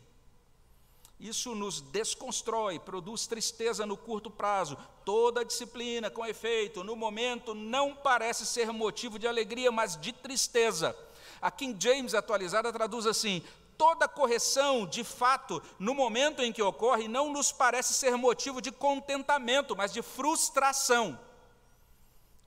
Isso 1.20 1.56
nos 1.56 1.82
desconstrói, 1.82 2.78
produz 2.78 3.26
tristeza 3.26 3.86
no 3.86 3.98
curto 3.98 4.30
prazo. 4.30 4.78
Toda 5.04 5.44
disciplina, 5.44 6.12
com 6.12 6.26
efeito, 6.26 6.84
no 6.84 6.96
momento 6.96 7.56
não 7.56 7.96
parece 7.96 8.46
ser 8.46 8.72
motivo 8.72 9.18
de 9.18 9.28
alegria, 9.28 9.72
mas 9.72 10.00
de 10.00 10.14
tristeza. 10.14 10.96
A 11.42 11.50
King 11.50 11.76
James 11.82 12.14
atualizada 12.14 12.72
traduz 12.72 13.08
assim: 13.08 13.44
toda 13.78 14.08
correção, 14.08 14.86
de 14.86 15.04
fato, 15.04 15.62
no 15.80 15.96
momento 15.96 16.44
em 16.44 16.54
que 16.54 16.62
ocorre, 16.62 17.08
não 17.08 17.32
nos 17.32 17.52
parece 17.52 17.96
ser 17.96 18.16
motivo 18.16 18.62
de 18.62 18.72
contentamento, 18.72 19.76
mas 19.76 19.92
de 19.92 20.04
frustração. 20.04 21.20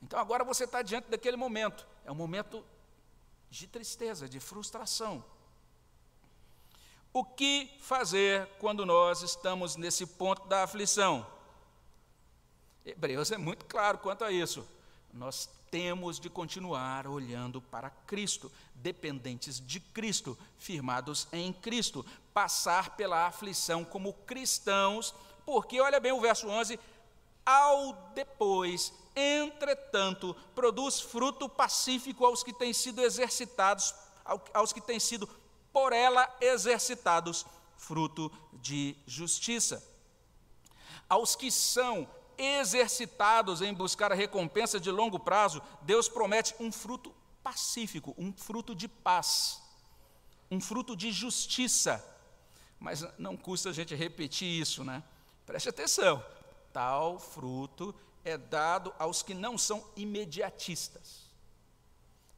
Então 0.00 0.18
agora 0.18 0.44
você 0.44 0.64
está 0.64 0.80
diante 0.80 1.10
daquele 1.10 1.36
momento, 1.36 1.86
é 2.04 2.12
um 2.12 2.14
momento 2.14 2.64
de 3.50 3.66
tristeza, 3.66 4.28
de 4.28 4.38
frustração. 4.38 5.24
O 7.12 7.24
que 7.24 7.68
fazer 7.80 8.46
quando 8.60 8.86
nós 8.86 9.22
estamos 9.22 9.74
nesse 9.74 10.06
ponto 10.06 10.46
da 10.46 10.62
aflição? 10.62 11.26
Hebreus 12.86 13.32
é 13.32 13.36
muito 13.36 13.64
claro 13.64 13.98
quanto 13.98 14.22
a 14.22 14.30
isso. 14.30 14.64
Nós 15.12 15.48
temos 15.72 16.20
de 16.20 16.30
continuar 16.30 17.08
olhando 17.08 17.60
para 17.60 17.90
Cristo, 17.90 18.50
dependentes 18.74 19.60
de 19.60 19.80
Cristo, 19.80 20.38
firmados 20.56 21.26
em 21.32 21.52
Cristo, 21.52 22.06
passar 22.32 22.96
pela 22.96 23.26
aflição 23.26 23.84
como 23.84 24.12
cristãos, 24.12 25.12
porque, 25.44 25.80
olha 25.80 25.98
bem 25.98 26.12
o 26.12 26.20
verso 26.20 26.46
11: 26.46 26.78
ao 27.44 27.92
depois, 28.14 28.92
entretanto, 29.16 30.34
produz 30.54 31.00
fruto 31.00 31.48
pacífico 31.48 32.24
aos 32.24 32.44
que 32.44 32.52
têm 32.52 32.72
sido 32.72 33.02
exercitados, 33.02 33.92
aos 34.54 34.72
que 34.72 34.80
têm 34.80 35.00
sido 35.00 35.28
por 35.72 35.92
ela 35.92 36.28
exercitados 36.40 37.46
fruto 37.76 38.30
de 38.52 38.96
justiça. 39.06 39.82
Aos 41.08 41.34
que 41.34 41.50
são 41.50 42.08
exercitados 42.38 43.60
em 43.60 43.74
buscar 43.74 44.12
a 44.12 44.14
recompensa 44.14 44.80
de 44.80 44.90
longo 44.90 45.18
prazo, 45.18 45.62
Deus 45.82 46.08
promete 46.08 46.54
um 46.60 46.70
fruto 46.70 47.14
pacífico, 47.42 48.14
um 48.16 48.32
fruto 48.32 48.74
de 48.74 48.88
paz, 48.88 49.60
um 50.50 50.60
fruto 50.60 50.96
de 50.96 51.10
justiça. 51.12 52.04
Mas 52.78 53.06
não 53.18 53.36
custa 53.36 53.70
a 53.70 53.72
gente 53.72 53.94
repetir 53.94 54.48
isso, 54.48 54.82
né? 54.84 55.02
Preste 55.44 55.68
atenção. 55.68 56.24
Tal 56.72 57.18
fruto 57.18 57.94
é 58.24 58.38
dado 58.38 58.94
aos 58.98 59.22
que 59.22 59.34
não 59.34 59.58
são 59.58 59.84
imediatistas. 59.96 61.29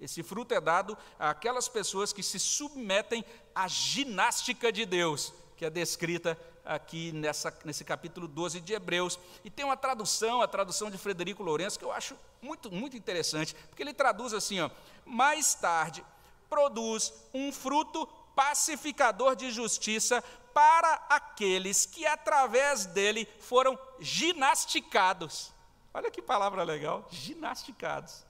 Esse 0.03 0.21
fruto 0.21 0.53
é 0.53 0.61
dado 0.61 0.99
àquelas 1.17 1.69
pessoas 1.69 2.13
que 2.13 2.25
se 2.25 2.39
submetem 2.39 3.25
à 3.55 3.69
ginástica 3.69 4.73
de 4.73 4.85
Deus, 4.85 5.33
que 5.57 5.65
é 5.65 5.71
descrita 5.71 6.37
aqui 6.65 7.13
nessa, 7.13 7.57
nesse 7.65 7.85
capítulo 7.85 8.27
12 8.27 8.61
de 8.61 8.73
Hebreus. 8.73 9.17
E 9.45 9.51
tem 9.51 9.65
uma 9.65 9.77
tradução, 9.77 10.43
a 10.43 10.49
tradução 10.49 10.91
de 10.91 10.99
Frederico 10.99 11.45
Lourenço, 11.45 11.79
que 11.79 11.85
eu 11.85 11.93
acho 11.93 12.17
muito, 12.41 12.69
muito 12.69 12.97
interessante, 12.97 13.55
porque 13.69 13.81
ele 13.81 13.95
traduz 13.95 14.35
assim: 14.35 14.61
ó, 14.61 14.71
mais 15.07 15.55
tarde 15.55 16.05
produz 16.51 17.13
um 17.33 17.53
fruto 17.53 18.05
pacificador 18.35 19.37
de 19.37 19.53
justiça 19.53 20.21
para 20.53 20.95
aqueles 21.09 21.87
que 21.87 22.05
através 22.05 22.87
dele 22.87 23.29
foram 23.39 23.79
ginasticados. 24.01 25.53
Olha 25.95 26.11
que 26.11 26.21
palavra 26.21 26.65
legal, 26.65 27.07
ginasticados. 27.09 28.25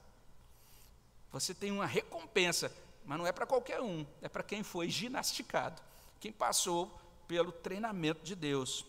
Você 1.33 1.55
tem 1.55 1.71
uma 1.71 1.87
recompensa, 1.87 2.71
mas 3.07 3.19
não 3.19 3.27
é 3.27 3.33
para 3.33 3.47
qualquer 3.47 3.81
um, 3.81 4.07
é 4.21 4.29
para 4.29 4.43
quem 4.43 4.62
foi 4.62 4.91
ginasticado, 4.91 5.81
quem 6.21 6.31
passou 6.31 6.95
pelo 7.27 7.51
treinamento 7.51 8.23
de 8.23 8.35
Deus. 8.35 8.85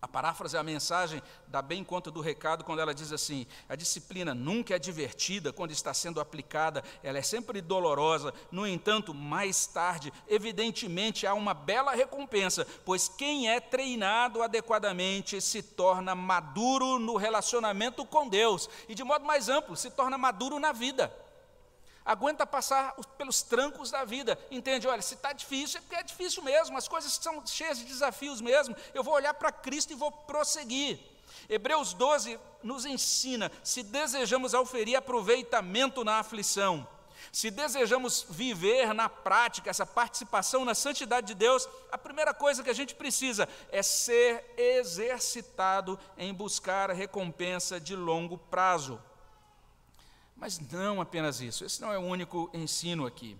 A 0.00 0.06
paráfrase, 0.06 0.56
a 0.56 0.62
mensagem, 0.62 1.20
dá 1.48 1.60
bem 1.60 1.82
conta 1.82 2.10
do 2.10 2.20
recado 2.20 2.62
quando 2.62 2.78
ela 2.78 2.94
diz 2.94 3.10
assim: 3.10 3.46
a 3.68 3.74
disciplina 3.74 4.32
nunca 4.32 4.76
é 4.76 4.78
divertida 4.78 5.52
quando 5.52 5.72
está 5.72 5.92
sendo 5.92 6.20
aplicada, 6.20 6.84
ela 7.02 7.18
é 7.18 7.22
sempre 7.22 7.60
dolorosa, 7.60 8.32
no 8.52 8.64
entanto, 8.64 9.12
mais 9.12 9.66
tarde, 9.66 10.12
evidentemente, 10.28 11.26
há 11.26 11.34
uma 11.34 11.54
bela 11.54 11.92
recompensa, 11.92 12.64
pois 12.84 13.08
quem 13.08 13.50
é 13.50 13.58
treinado 13.58 14.42
adequadamente 14.42 15.40
se 15.40 15.62
torna 15.62 16.14
maduro 16.14 17.00
no 17.00 17.16
relacionamento 17.16 18.04
com 18.06 18.28
Deus 18.28 18.70
e, 18.88 18.94
de 18.94 19.02
modo 19.02 19.24
mais 19.24 19.48
amplo, 19.48 19.74
se 19.74 19.90
torna 19.90 20.16
maduro 20.16 20.60
na 20.60 20.70
vida 20.70 21.25
aguenta 22.06 22.46
passar 22.46 22.94
pelos 23.18 23.42
trancos 23.42 23.90
da 23.90 24.04
vida. 24.04 24.38
Entende? 24.50 24.86
Olha, 24.86 25.02
se 25.02 25.14
está 25.14 25.32
difícil, 25.32 25.78
é 25.78 25.80
porque 25.80 25.96
é 25.96 26.02
difícil 26.02 26.42
mesmo, 26.42 26.78
as 26.78 26.86
coisas 26.86 27.12
são 27.12 27.44
cheias 27.44 27.78
de 27.78 27.84
desafios 27.84 28.40
mesmo. 28.40 28.76
Eu 28.94 29.02
vou 29.02 29.14
olhar 29.14 29.34
para 29.34 29.50
Cristo 29.50 29.92
e 29.92 29.96
vou 29.96 30.12
prosseguir. 30.12 30.98
Hebreus 31.48 31.92
12 31.92 32.38
nos 32.62 32.84
ensina: 32.84 33.50
se 33.62 33.82
desejamos 33.82 34.54
auferir 34.54 34.96
aproveitamento 34.96 36.04
na 36.04 36.20
aflição, 36.20 36.86
se 37.32 37.50
desejamos 37.50 38.26
viver 38.28 38.94
na 38.94 39.08
prática 39.08 39.70
essa 39.70 39.84
participação 39.84 40.64
na 40.64 40.74
santidade 40.74 41.28
de 41.28 41.34
Deus, 41.34 41.68
a 41.90 41.98
primeira 41.98 42.32
coisa 42.32 42.62
que 42.62 42.70
a 42.70 42.74
gente 42.74 42.94
precisa 42.94 43.48
é 43.70 43.82
ser 43.82 44.54
exercitado 44.56 45.98
em 46.16 46.32
buscar 46.32 46.90
recompensa 46.90 47.80
de 47.80 47.94
longo 47.96 48.38
prazo. 48.38 49.00
Mas 50.36 50.60
não 50.60 51.00
apenas 51.00 51.40
isso, 51.40 51.64
esse 51.64 51.80
não 51.80 51.92
é 51.92 51.98
o 51.98 52.02
único 52.02 52.50
ensino 52.52 53.06
aqui. 53.06 53.36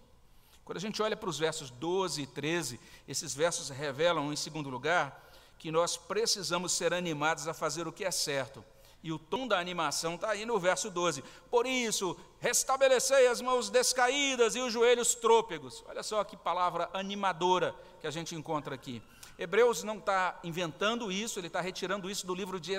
Quando 0.65 0.79
a 0.79 0.81
gente 0.81 1.01
olha 1.01 1.17
para 1.17 1.29
os 1.29 1.39
versos 1.39 1.71
12 1.71 2.23
e 2.23 2.27
13, 2.27 2.81
esses 3.07 3.35
versos 3.35 3.69
revelam, 3.69 4.33
em 4.33 4.37
segundo 4.37 4.69
lugar, 4.69 5.31
que 5.59 5.71
nós 5.71 5.97
precisamos 5.97 6.73
ser 6.73 6.93
animados 6.93 7.47
a 7.47 7.55
fazer 7.55 7.87
o 7.87 7.93
que 7.93 8.05
é 8.05 8.11
certo. 8.11 8.65
E 9.03 9.13
o 9.13 9.19
tom 9.19 9.47
da 9.47 9.61
animação 9.61 10.17
está 10.17 10.31
aí 10.31 10.45
no 10.45 10.59
verso 10.59 10.91
12. 10.91 11.23
Por 11.51 11.67
isso, 11.67 12.19
restabelecei 12.41 13.29
as 13.29 13.41
mãos 13.41 13.71
descaídas 13.71 14.57
e 14.57 14.61
os 14.61 14.73
joelhos 14.73 15.15
trôpegos. 15.15 15.85
Olha 15.87 16.03
só 16.03 16.25
que 16.25 16.37
palavra 16.37 16.91
animadora 16.93 17.73
que 18.01 18.07
a 18.07 18.11
gente 18.11 18.35
encontra 18.35 18.75
aqui. 18.75 19.01
Hebreus 19.39 19.85
não 19.85 19.99
está 19.99 20.41
inventando 20.43 21.13
isso, 21.13 21.39
ele 21.39 21.47
está 21.47 21.61
retirando 21.61 22.11
isso 22.11 22.27
do 22.27 22.35
livro 22.35 22.59
de, 22.59 22.73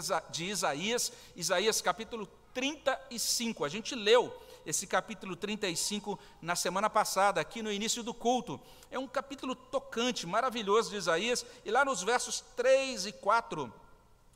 Isaías, 0.44 1.14
Isaías 1.36 1.82
capítulo 1.82 2.28
35. 2.58 3.64
A 3.64 3.70
gente 3.70 3.94
leu 3.94 4.36
esse 4.66 4.88
capítulo 4.88 5.36
35 5.36 6.18
na 6.42 6.56
semana 6.56 6.90
passada, 6.90 7.40
aqui 7.40 7.62
no 7.62 7.72
início 7.72 8.02
do 8.02 8.16
culto. 8.16 8.60
É 8.90 8.98
um 8.98 9.08
capítulo 9.08 9.54
tocante, 9.54 10.26
maravilhoso 10.26 10.90
de 10.90 10.96
Isaías, 10.96 11.46
e 11.64 11.70
lá 11.70 11.86
nos 11.86 12.02
versos 12.02 12.42
3 12.56 13.06
e 13.06 13.12
4, 13.12 13.72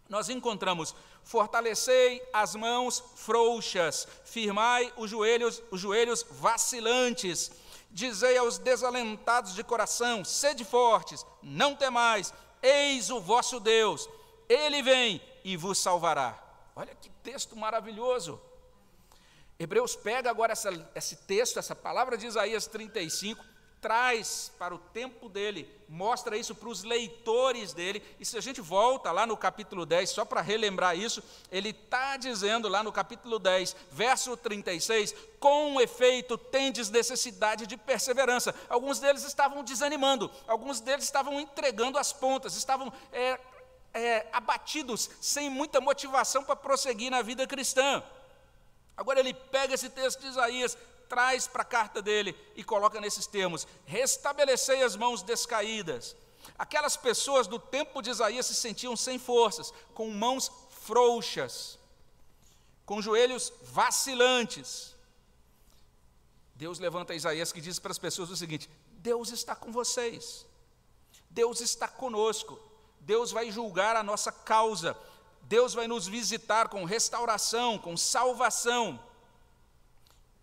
nós 0.08 0.30
encontramos: 0.30 0.94
Fortalecei 1.24 2.22
as 2.32 2.54
mãos 2.54 3.04
frouxas, 3.16 4.08
firmai 4.24 4.94
os 4.98 5.10
joelhos, 5.10 5.60
os 5.72 5.82
joelhos 5.82 6.24
vacilantes. 6.30 7.52
Dizei 7.90 8.38
aos 8.38 8.60
desalentados 8.60 9.56
de 9.56 9.64
coração: 9.64 10.24
sede 10.24 10.64
fortes, 10.64 11.26
não 11.42 11.76
temais, 11.76 12.32
eis 12.62 13.10
o 13.10 13.20
vosso 13.20 13.60
Deus, 13.60 14.08
ele 14.48 14.84
vem 14.84 15.20
e 15.44 15.58
vos 15.58 15.80
salvará. 15.80 16.51
Olha 16.82 16.96
que 16.96 17.12
texto 17.22 17.56
maravilhoso. 17.56 18.42
Hebreus 19.60 19.96
pega 19.96 20.32
agora 20.32 20.54
essa, 20.54 20.72
esse 20.96 21.16
texto, 21.16 21.60
essa 21.60 21.76
palavra 21.76 22.18
de 22.18 22.26
Isaías 22.26 22.66
35, 22.66 23.46
traz 23.80 24.52
para 24.58 24.74
o 24.74 24.80
tempo 24.80 25.30
dele, 25.30 25.70
mostra 25.88 26.36
isso 26.36 26.56
para 26.56 26.70
os 26.70 26.82
leitores 26.84 27.72
dele, 27.72 28.02
e 28.20 28.26
se 28.26 28.36
a 28.36 28.42
gente 28.42 28.62
volta 28.62 29.12
lá 29.12 29.28
no 29.28 29.38
capítulo 29.38 29.86
10, 29.86 30.10
só 30.10 30.26
para 30.26 30.42
relembrar 30.42 30.98
isso, 30.98 31.24
ele 31.52 31.70
está 31.70 32.18
dizendo 32.18 32.68
lá 32.68 32.82
no 32.82 32.92
capítulo 32.92 33.38
10, 33.38 33.76
verso 33.92 34.36
36, 34.36 35.14
com 35.40 35.80
efeito 35.80 36.36
tendes 36.36 36.90
necessidade 36.90 37.68
de 37.68 37.78
perseverança. 37.78 38.56
Alguns 38.68 39.00
deles 39.00 39.24
estavam 39.24 39.64
desanimando, 39.64 40.32
alguns 40.48 40.80
deles 40.80 41.06
estavam 41.06 41.40
entregando 41.40 42.00
as 42.00 42.12
pontas, 42.12 42.56
estavam 42.56 42.92
é, 43.14 43.40
é, 43.94 44.28
abatidos, 44.32 45.10
sem 45.20 45.50
muita 45.50 45.82
motivação 45.82 46.44
para 46.44 46.56
prosseguir 46.56 47.12
na 47.12 47.22
vida 47.22 47.46
cristã. 47.46 48.04
Agora 48.96 49.20
ele 49.20 49.34
pega 49.34 49.74
esse 49.74 49.90
texto 49.90 50.22
de 50.22 50.28
Isaías, 50.28 50.78
traz 51.10 51.48
para 51.48 51.64
a 51.64 51.66
carta 51.66 52.02
dele 52.02 52.38
e 52.56 52.64
coloca 52.64 53.02
nesses 53.02 53.28
termos: 53.28 53.68
restabelecei 53.86 54.84
as 54.84 54.96
mãos 54.96 55.22
descaídas. 55.22 56.16
Aquelas 56.58 56.98
pessoas 56.98 57.48
do 57.48 57.60
tempo 57.60 58.02
de 58.02 58.10
Isaías 58.10 58.46
se 58.46 58.56
sentiam 58.56 58.96
sem 58.96 59.20
forças, 59.20 59.74
com 59.94 60.10
mãos 60.10 60.52
frouxas, 60.70 61.78
com 62.86 63.02
joelhos 63.02 63.52
vacilantes. 63.62 64.96
Deus 66.56 66.80
levanta 66.80 67.16
Isaías 67.16 67.52
que 67.52 67.62
diz 67.62 67.80
para 67.80 67.92
as 67.92 68.00
pessoas 68.00 68.30
o 68.30 68.38
seguinte: 68.38 68.70
Deus 68.94 69.32
está 69.32 69.56
com 69.56 69.72
vocês, 69.72 70.46
Deus 71.30 71.60
está 71.60 71.88
conosco. 71.88 72.71
Deus 73.02 73.32
vai 73.32 73.52
julgar 73.52 73.96
a 73.96 74.04
nossa 74.04 74.32
causa, 74.32 74.96
Deus 75.42 75.74
vai 75.74 75.88
nos 75.88 76.08
visitar 76.08 76.70
com 76.70 76.86
restauração, 76.86 77.78
com 77.78 77.98
salvação. 77.98 79.00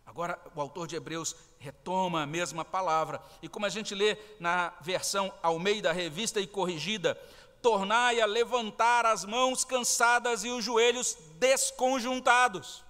Agora, 0.05 0.39
o 0.55 0.61
autor 0.61 0.87
de 0.87 0.97
Hebreus 0.97 1.37
retoma 1.59 2.23
a 2.23 2.27
mesma 2.27 2.65
palavra, 2.65 3.23
e 3.41 3.49
como 3.49 3.65
a 3.65 3.69
gente 3.69 3.95
lê 3.95 4.19
na 4.41 4.73
versão 4.81 5.33
ao 5.43 5.59
meio 5.59 5.81
da 5.81 5.93
revista 5.93 6.41
e 6.41 6.47
corrigida, 6.47 7.15
tornai 7.63 8.21
a 8.21 8.27
levantar 8.27 9.07
as 9.07 9.25
mãos 9.25 9.65
cansadas 9.65 10.45
e 10.45 10.51
os 10.51 10.65
joelhos 10.65 11.17
desconjuntados. 11.39 12.85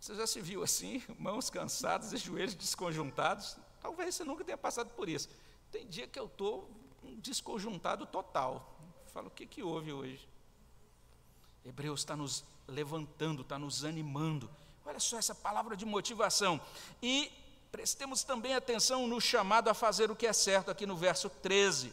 Você 0.00 0.14
já 0.14 0.26
se 0.26 0.40
viu 0.40 0.62
assim, 0.62 1.02
mãos 1.18 1.48
cansadas 1.48 2.12
e 2.12 2.16
joelhos 2.16 2.54
desconjuntados? 2.54 3.56
Talvez 3.80 4.14
você 4.14 4.24
nunca 4.24 4.42
tenha 4.42 4.58
passado 4.58 4.90
por 4.94 5.08
isso. 5.08 5.28
Tem 5.70 5.86
dia 5.86 6.08
que 6.08 6.18
eu 6.18 6.26
estou 6.26 6.68
um 7.12 7.20
desconjuntado 7.20 8.06
total. 8.06 8.78
Falo, 9.12 9.28
o 9.28 9.30
que, 9.30 9.46
que 9.46 9.62
houve 9.62 9.92
hoje? 9.92 10.26
Hebreus 11.64 12.00
está 12.00 12.16
nos 12.16 12.44
levantando, 12.66 13.42
está 13.42 13.58
nos 13.58 13.84
animando. 13.84 14.50
Olha 14.84 14.98
só 14.98 15.18
essa 15.18 15.34
palavra 15.34 15.76
de 15.76 15.84
motivação. 15.84 16.60
E 17.02 17.30
prestemos 17.70 18.24
também 18.24 18.54
atenção 18.54 19.06
no 19.06 19.20
chamado 19.20 19.68
a 19.68 19.74
fazer 19.74 20.10
o 20.10 20.16
que 20.16 20.26
é 20.26 20.32
certo, 20.32 20.70
aqui 20.70 20.86
no 20.86 20.96
verso 20.96 21.28
13. 21.28 21.92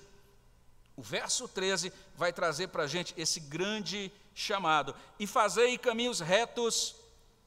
O 0.95 1.01
verso 1.01 1.47
13 1.47 1.93
vai 2.15 2.33
trazer 2.33 2.67
para 2.67 2.83
a 2.83 2.87
gente 2.87 3.13
esse 3.17 3.39
grande 3.39 4.11
chamado. 4.33 4.95
E 5.19 5.27
fazei 5.27 5.77
caminhos 5.77 6.19
retos 6.19 6.95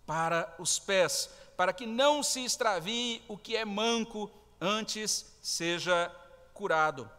para 0.07 0.55
os 0.59 0.79
pés, 0.79 1.29
para 1.57 1.73
que 1.73 1.87
não 1.87 2.23
se 2.23 2.45
extravie 2.45 3.23
o 3.29 3.37
que 3.37 3.57
é 3.57 3.65
manco, 3.65 4.31
antes 4.61 5.27
seja 5.43 6.15
curado. 6.55 7.11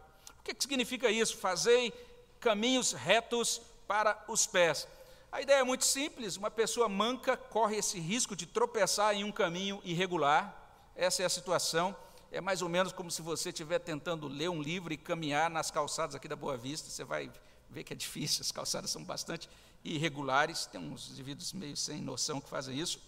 O 0.44 0.46
que, 0.46 0.52
que 0.52 0.62
significa 0.62 1.10
isso? 1.10 1.38
Fazei 1.38 1.90
caminhos 2.38 2.92
retos 2.92 3.62
para 3.88 4.22
os 4.28 4.46
pés. 4.46 4.86
A 5.32 5.40
ideia 5.40 5.60
é 5.60 5.64
muito 5.64 5.86
simples: 5.86 6.36
uma 6.36 6.50
pessoa 6.50 6.86
manca 6.86 7.34
corre 7.34 7.76
esse 7.76 7.98
risco 7.98 8.36
de 8.36 8.44
tropeçar 8.44 9.14
em 9.14 9.24
um 9.24 9.32
caminho 9.32 9.80
irregular. 9.82 10.54
Essa 10.94 11.22
é 11.22 11.24
a 11.24 11.30
situação. 11.30 11.96
É 12.30 12.42
mais 12.42 12.60
ou 12.60 12.68
menos 12.68 12.92
como 12.92 13.10
se 13.10 13.22
você 13.22 13.48
estiver 13.48 13.78
tentando 13.78 14.28
ler 14.28 14.50
um 14.50 14.60
livro 14.60 14.92
e 14.92 14.98
caminhar 14.98 15.48
nas 15.48 15.70
calçadas 15.70 16.14
aqui 16.14 16.28
da 16.28 16.36
Boa 16.36 16.58
Vista. 16.58 16.90
Você 16.90 17.04
vai 17.04 17.32
ver 17.70 17.82
que 17.82 17.94
é 17.94 17.96
difícil, 17.96 18.42
as 18.42 18.52
calçadas 18.52 18.90
são 18.90 19.02
bastante 19.02 19.48
irregulares. 19.82 20.66
Tem 20.66 20.78
uns 20.78 21.10
indivíduos 21.10 21.54
meio 21.54 21.74
sem 21.74 22.02
noção 22.02 22.38
que 22.38 22.50
fazem 22.50 22.78
isso. 22.78 23.00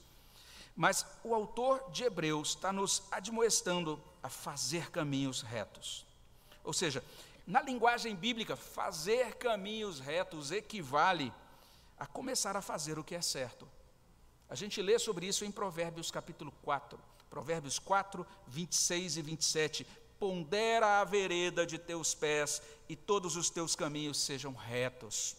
Mas 0.75 1.05
o 1.22 1.35
autor 1.35 1.85
de 1.90 2.03
Hebreus 2.03 2.49
está 2.49 2.72
nos 2.72 3.03
admoestando 3.11 4.03
a 4.22 4.31
fazer 4.31 4.90
caminhos 4.90 5.42
retos. 5.42 6.07
Ou 6.66 6.72
seja, 6.72 7.03
na 7.46 7.62
linguagem 7.62 8.16
bíblica, 8.16 8.56
fazer 8.56 9.37
caminhos 9.37 10.00
retos 10.00 10.50
equivale 10.50 11.32
a 11.98 12.04
começar 12.04 12.56
a 12.56 12.62
fazer 12.62 12.98
o 12.98 13.04
que 13.04 13.14
é 13.14 13.22
certo. 13.22 13.68
A 14.50 14.54
gente 14.54 14.82
lê 14.82 14.98
sobre 14.98 15.26
isso 15.26 15.44
em 15.44 15.50
Provérbios 15.50 16.11
capítulo 16.11 16.52
4. 16.62 16.98
Provérbios 17.30 17.78
4, 17.78 18.26
26 18.48 19.16
e 19.16 19.22
27. 19.22 19.87
pondera 20.18 21.00
a 21.00 21.04
vereda 21.04 21.66
de 21.66 21.78
teus 21.78 22.14
pés 22.14 22.62
e 22.88 22.96
todos 22.96 23.37
os 23.37 23.50
teus 23.50 23.76
caminhos 23.76 24.18
sejam 24.18 24.54
retos. 24.54 25.37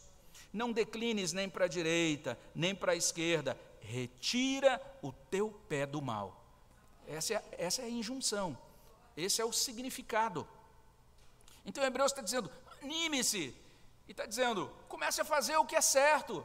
Não 0.54 0.72
declines 0.72 1.34
nem 1.34 1.50
para 1.50 1.66
a 1.66 1.68
direita, 1.70 2.38
nem 2.54 2.76
para 2.76 2.92
a 2.92 2.96
esquerda, 2.96 3.58
retira 3.82 4.82
o 5.02 5.12
teu 5.12 5.50
pé 5.68 5.86
do 5.86 6.02
mal. 6.02 6.46
Essa 7.08 7.36
é, 7.36 7.44
essa 7.58 7.82
é 7.82 7.86
a 7.86 7.90
injunção, 7.90 8.58
esse 9.16 9.42
é 9.42 9.46
o 9.46 9.52
significado. 9.52 10.48
Então 11.68 11.84
Hebreus 11.84 12.12
está 12.12 12.22
dizendo: 12.24 12.50
anime-se, 12.82 13.54
e 14.08 14.12
está 14.12 14.26
dizendo: 14.26 14.72
comece 14.88 15.22
a 15.22 15.26
fazer 15.26 15.58
o 15.58 15.66
que 15.66 15.76
é 15.76 15.82
certo. 15.82 16.44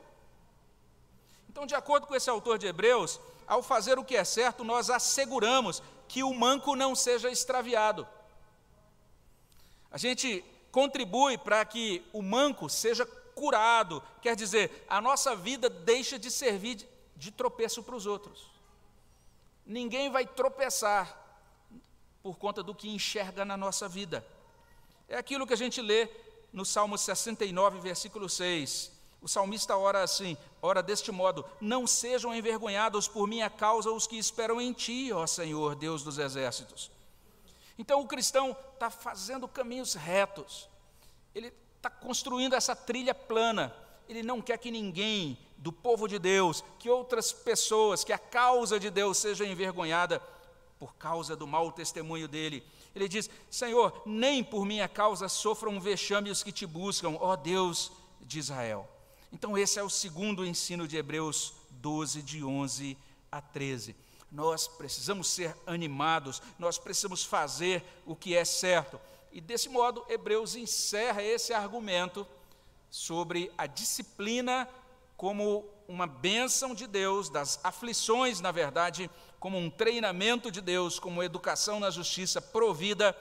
Então, 1.48 1.64
de 1.64 1.74
acordo 1.74 2.06
com 2.06 2.14
esse 2.14 2.28
autor 2.28 2.58
de 2.58 2.66
Hebreus, 2.66 3.20
ao 3.46 3.62
fazer 3.62 3.98
o 3.98 4.04
que 4.04 4.16
é 4.16 4.24
certo, 4.24 4.64
nós 4.64 4.90
asseguramos 4.90 5.82
que 6.08 6.22
o 6.22 6.34
manco 6.34 6.74
não 6.74 6.94
seja 6.94 7.30
extraviado. 7.30 8.06
A 9.90 9.98
gente 9.98 10.44
contribui 10.72 11.36
para 11.36 11.64
que 11.64 12.04
o 12.12 12.22
manco 12.22 12.68
seja 12.68 13.04
curado, 13.04 14.02
quer 14.20 14.34
dizer, 14.34 14.84
a 14.88 15.00
nossa 15.00 15.36
vida 15.36 15.68
deixa 15.68 16.18
de 16.18 16.30
servir 16.30 16.76
de, 16.76 16.88
de 17.16 17.30
tropeço 17.30 17.82
para 17.82 17.94
os 17.94 18.06
outros. 18.06 18.50
Ninguém 19.64 20.10
vai 20.10 20.26
tropeçar 20.26 21.18
por 22.22 22.38
conta 22.38 22.62
do 22.62 22.74
que 22.74 22.88
enxerga 22.88 23.44
na 23.44 23.56
nossa 23.56 23.86
vida. 23.86 24.26
É 25.12 25.18
aquilo 25.18 25.46
que 25.46 25.52
a 25.52 25.58
gente 25.58 25.82
lê 25.82 26.08
no 26.54 26.64
Salmo 26.64 26.96
69, 26.96 27.80
versículo 27.80 28.30
6. 28.30 28.90
O 29.20 29.28
salmista 29.28 29.76
ora 29.76 30.02
assim, 30.02 30.38
ora 30.62 30.82
deste 30.82 31.12
modo: 31.12 31.44
Não 31.60 31.86
sejam 31.86 32.34
envergonhados 32.34 33.08
por 33.08 33.28
minha 33.28 33.50
causa 33.50 33.92
os 33.92 34.06
que 34.06 34.16
esperam 34.16 34.58
em 34.58 34.72
ti, 34.72 35.12
ó 35.12 35.26
Senhor, 35.26 35.74
Deus 35.74 36.02
dos 36.02 36.16
exércitos. 36.16 36.90
Então 37.78 38.00
o 38.00 38.08
cristão 38.08 38.56
está 38.72 38.88
fazendo 38.88 39.46
caminhos 39.46 39.92
retos, 39.92 40.66
ele 41.34 41.52
está 41.76 41.90
construindo 41.90 42.54
essa 42.54 42.74
trilha 42.74 43.14
plana, 43.14 43.70
ele 44.08 44.22
não 44.22 44.40
quer 44.40 44.56
que 44.56 44.70
ninguém 44.70 45.36
do 45.58 45.70
povo 45.70 46.08
de 46.08 46.18
Deus, 46.18 46.64
que 46.78 46.88
outras 46.88 47.34
pessoas, 47.34 48.02
que 48.02 48.14
a 48.14 48.18
causa 48.18 48.80
de 48.80 48.88
Deus 48.88 49.18
seja 49.18 49.44
envergonhada 49.44 50.22
por 50.78 50.94
causa 50.94 51.36
do 51.36 51.46
mau 51.46 51.70
testemunho 51.70 52.26
dele. 52.26 52.66
Ele 52.94 53.08
diz: 53.08 53.28
Senhor, 53.50 54.02
nem 54.04 54.42
por 54.42 54.64
minha 54.64 54.88
causa 54.88 55.28
sofram 55.28 55.80
vexame 55.80 56.30
os 56.30 56.42
que 56.42 56.52
te 56.52 56.66
buscam, 56.66 57.16
ó 57.20 57.36
Deus 57.36 57.92
de 58.20 58.38
Israel. 58.38 58.88
Então, 59.32 59.56
esse 59.56 59.78
é 59.78 59.82
o 59.82 59.88
segundo 59.88 60.44
ensino 60.44 60.86
de 60.86 60.96
Hebreus 60.96 61.54
12, 61.70 62.22
de 62.22 62.44
11 62.44 62.98
a 63.30 63.40
13. 63.40 63.96
Nós 64.30 64.68
precisamos 64.68 65.28
ser 65.28 65.56
animados, 65.66 66.42
nós 66.58 66.78
precisamos 66.78 67.24
fazer 67.24 67.82
o 68.06 68.14
que 68.14 68.34
é 68.36 68.44
certo. 68.44 69.00
E 69.32 69.40
desse 69.40 69.68
modo, 69.68 70.04
Hebreus 70.08 70.54
encerra 70.54 71.22
esse 71.22 71.54
argumento 71.54 72.26
sobre 72.90 73.50
a 73.56 73.66
disciplina 73.66 74.68
como 75.16 75.64
uma 75.88 76.06
bênção 76.06 76.74
de 76.74 76.86
Deus, 76.86 77.28
das 77.28 77.58
aflições, 77.64 78.40
na 78.40 78.50
verdade, 78.50 79.10
como 79.42 79.58
um 79.58 79.68
treinamento 79.68 80.52
de 80.52 80.60
Deus, 80.60 81.00
como 81.00 81.20
educação 81.20 81.80
na 81.80 81.90
justiça 81.90 82.40
provida 82.40 83.12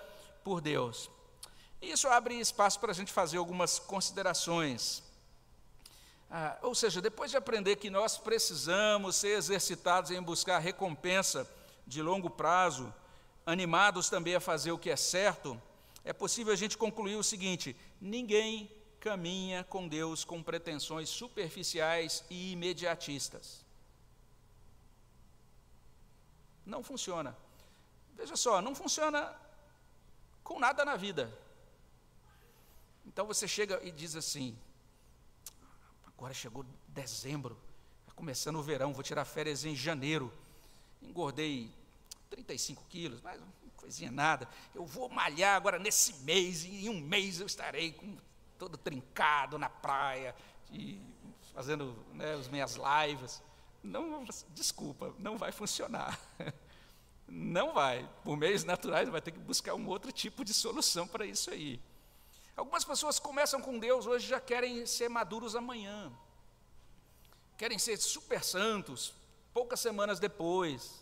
por 0.43 0.61
Deus. 0.61 1.09
Isso 1.81 2.07
abre 2.07 2.39
espaço 2.39 2.79
para 2.79 2.91
a 2.91 2.93
gente 2.93 3.11
fazer 3.11 3.39
algumas 3.39 3.79
considerações. 3.79 5.01
Ah, 6.29 6.59
ou 6.61 6.75
seja, 6.75 7.01
depois 7.01 7.31
de 7.31 7.37
aprender 7.37 7.77
que 7.77 7.89
nós 7.89 8.19
precisamos 8.19 9.15
ser 9.15 9.29
exercitados 9.29 10.11
em 10.11 10.21
buscar 10.21 10.59
recompensa 10.59 11.49
de 11.87 12.03
longo 12.03 12.29
prazo, 12.29 12.93
animados 13.43 14.07
também 14.07 14.35
a 14.35 14.39
fazer 14.39 14.71
o 14.71 14.77
que 14.77 14.91
é 14.91 14.95
certo, 14.95 15.59
é 16.05 16.13
possível 16.13 16.53
a 16.53 16.55
gente 16.55 16.77
concluir 16.77 17.15
o 17.15 17.23
seguinte: 17.23 17.75
ninguém 17.99 18.69
caminha 18.99 19.63
com 19.63 19.87
Deus 19.87 20.23
com 20.23 20.43
pretensões 20.43 21.09
superficiais 21.09 22.23
e 22.29 22.51
imediatistas. 22.51 23.70
Não 26.65 26.83
funciona. 26.83 27.35
Veja 28.15 28.35
só, 28.35 28.61
não 28.61 28.75
funciona 28.75 29.35
com 30.43 30.59
nada 30.59 30.85
na 30.85 30.95
vida. 30.95 31.31
Então 33.05 33.25
você 33.25 33.47
chega 33.47 33.81
e 33.83 33.91
diz 33.91 34.15
assim: 34.15 34.57
Agora 36.05 36.33
chegou 36.33 36.65
dezembro, 36.87 37.57
está 38.01 38.13
começando 38.13 38.57
o 38.57 38.63
verão, 38.63 38.93
vou 38.93 39.03
tirar 39.03 39.25
férias 39.25 39.65
em 39.65 39.75
janeiro. 39.75 40.31
Engordei 41.01 41.73
35 42.29 42.85
quilos, 42.87 43.21
mas 43.21 43.41
coisinha 43.75 44.11
nada. 44.11 44.47
Eu 44.75 44.85
vou 44.85 45.09
malhar 45.09 45.55
agora 45.55 45.79
nesse 45.79 46.13
mês, 46.23 46.63
e 46.63 46.85
em 46.85 46.89
um 46.89 47.01
mês 47.01 47.39
eu 47.39 47.47
estarei 47.47 47.91
com, 47.91 48.15
todo 48.57 48.77
trincado 48.77 49.57
na 49.57 49.67
praia, 49.67 50.35
e 50.71 51.01
fazendo 51.53 51.97
né, 52.13 52.33
as 52.35 52.47
minhas 52.47 52.77
lives. 52.77 53.41
Não, 53.83 54.25
desculpa, 54.49 55.13
não 55.17 55.37
vai 55.37 55.51
funcionar. 55.51 56.19
Não 57.33 57.73
vai. 57.73 58.05
Por 58.25 58.35
meios 58.35 58.65
naturais, 58.65 59.07
vai 59.07 59.21
ter 59.21 59.31
que 59.31 59.39
buscar 59.39 59.73
um 59.73 59.87
outro 59.87 60.11
tipo 60.11 60.43
de 60.43 60.53
solução 60.53 61.07
para 61.07 61.25
isso 61.25 61.49
aí. 61.49 61.79
Algumas 62.57 62.83
pessoas 62.83 63.19
começam 63.19 63.61
com 63.61 63.79
Deus 63.79 64.05
hoje 64.05 64.27
já 64.27 64.37
querem 64.37 64.85
ser 64.85 65.07
maduros 65.07 65.55
amanhã. 65.55 66.11
Querem 67.57 67.79
ser 67.79 67.95
super 67.95 68.43
santos 68.43 69.13
poucas 69.53 69.79
semanas 69.79 70.19
depois. 70.19 71.01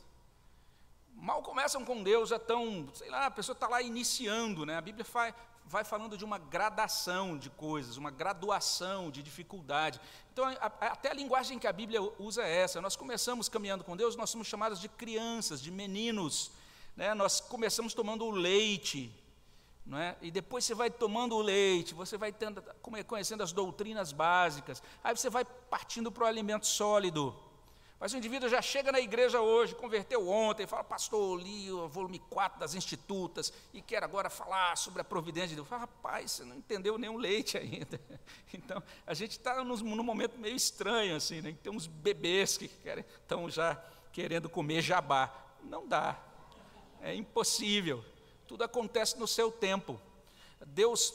Mal 1.14 1.42
começam 1.42 1.84
com 1.84 2.02
Deus, 2.02 2.30
já 2.30 2.38
estão, 2.38 2.88
sei 2.94 3.10
lá, 3.10 3.26
a 3.26 3.32
pessoa 3.32 3.54
está 3.54 3.68
lá 3.68 3.82
iniciando, 3.82 4.66
né? 4.66 4.78
A 4.78 4.82
Bíblia 4.82 5.06
vai, 5.12 5.34
vai 5.70 5.84
falando 5.84 6.18
de 6.18 6.26
uma 6.26 6.40
gradação 6.40 7.38
de 7.38 7.48
coisas, 7.52 7.96
uma 7.96 8.10
graduação 8.10 9.12
de 9.12 9.22
dificuldade. 9.22 10.02
Então, 10.34 10.44
a, 10.46 10.66
a, 10.66 10.88
até 10.88 11.12
a 11.12 11.14
linguagem 11.14 11.60
que 11.60 11.68
a 11.68 11.72
Bíblia 11.72 12.02
usa 12.18 12.42
é 12.42 12.64
essa. 12.64 12.82
Nós 12.82 12.96
começamos 12.96 13.48
caminhando 13.48 13.84
com 13.84 13.96
Deus, 13.96 14.16
nós 14.16 14.32
somos 14.32 14.48
chamados 14.48 14.82
de 14.82 14.90
crianças, 14.90 15.62
de 15.62 15.70
meninos. 15.70 16.52
Né? 16.98 17.14
Nós 17.14 17.40
começamos 17.40 17.94
tomando 17.94 18.26
o 18.26 18.32
leite, 18.32 19.14
é? 19.92 20.16
E 20.22 20.32
depois 20.32 20.66
você 20.66 20.76
vai 20.76 20.90
tomando 20.90 21.36
o 21.36 21.42
leite, 21.42 21.94
você 21.94 22.18
vai 22.18 22.32
tendo, 22.32 22.64
conhecendo 23.08 23.42
as 23.42 23.52
doutrinas 23.52 24.12
básicas, 24.12 24.84
aí 25.04 25.16
você 25.16 25.30
vai 25.30 25.44
partindo 25.46 26.12
para 26.12 26.26
o 26.26 26.28
alimento 26.28 26.68
sólido. 26.68 27.36
Mas 28.00 28.14
o 28.14 28.18
indivíduo 28.18 28.48
já 28.48 28.62
chega 28.62 28.94
na 28.94 29.00
igreja 29.00 29.42
hoje, 29.42 29.76
converteu 29.76 30.30
ontem, 30.30 30.66
fala, 30.66 30.86
pastor, 30.86 31.38
li 31.38 31.70
o 31.70 31.90
volume 31.90 32.18
4 32.30 32.58
das 32.58 32.74
Institutas 32.74 33.52
e 33.74 33.82
quero 33.82 34.06
agora 34.06 34.30
falar 34.30 34.78
sobre 34.78 35.02
a 35.02 35.04
providência 35.04 35.50
de 35.50 35.56
Deus. 35.56 35.68
Fala, 35.68 35.82
rapaz, 35.82 36.32
você 36.32 36.46
não 36.46 36.56
entendeu 36.56 36.96
o 36.96 37.18
leite 37.18 37.58
ainda. 37.58 38.00
Então, 38.52 38.82
a 39.06 39.14
gente 39.14 39.32
está 39.32 39.64
num, 39.64 40.04
momento 40.04 40.38
meio 40.38 40.56
estranho, 40.56 41.16
assim, 41.16 41.42
né? 41.42 41.56
Tem 41.62 41.72
uns 41.72 41.86
bebês 41.86 42.58
que 42.58 42.66
estão 42.66 43.50
já 43.50 43.76
querendo 44.12 44.50
comer 44.50 44.82
jabá. 44.82 45.32
Não 45.64 45.88
dá, 45.88 46.20
é 47.02 47.14
impossível. 47.14 48.04
Tudo 48.48 48.64
acontece 48.64 49.20
no 49.20 49.28
seu 49.28 49.52
tempo. 49.52 50.00
Deus 50.66 51.14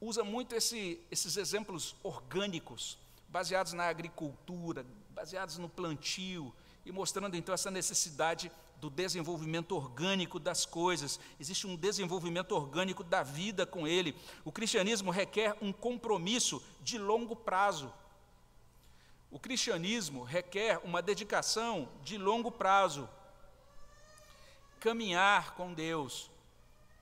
usa 0.00 0.24
muito 0.24 0.54
esse, 0.54 1.00
esses 1.10 1.36
exemplos 1.36 1.94
orgânicos, 2.02 2.98
baseados 3.28 3.72
na 3.72 3.84
agricultura, 3.84 4.84
baseados 5.18 5.58
no 5.58 5.68
plantio, 5.68 6.54
e 6.86 6.92
mostrando 6.92 7.36
então 7.36 7.52
essa 7.52 7.72
necessidade 7.72 8.52
do 8.76 8.88
desenvolvimento 8.88 9.74
orgânico 9.74 10.38
das 10.38 10.64
coisas. 10.64 11.18
Existe 11.40 11.66
um 11.66 11.74
desenvolvimento 11.74 12.52
orgânico 12.52 13.02
da 13.02 13.24
vida 13.24 13.66
com 13.66 13.84
Ele. 13.84 14.14
O 14.44 14.52
cristianismo 14.52 15.10
requer 15.10 15.56
um 15.60 15.72
compromisso 15.72 16.62
de 16.80 16.98
longo 16.98 17.34
prazo. 17.34 17.92
O 19.28 19.40
cristianismo 19.40 20.22
requer 20.22 20.78
uma 20.84 21.02
dedicação 21.02 21.88
de 22.04 22.16
longo 22.16 22.52
prazo 22.52 23.08
caminhar 24.78 25.56
com 25.56 25.74
Deus, 25.74 26.30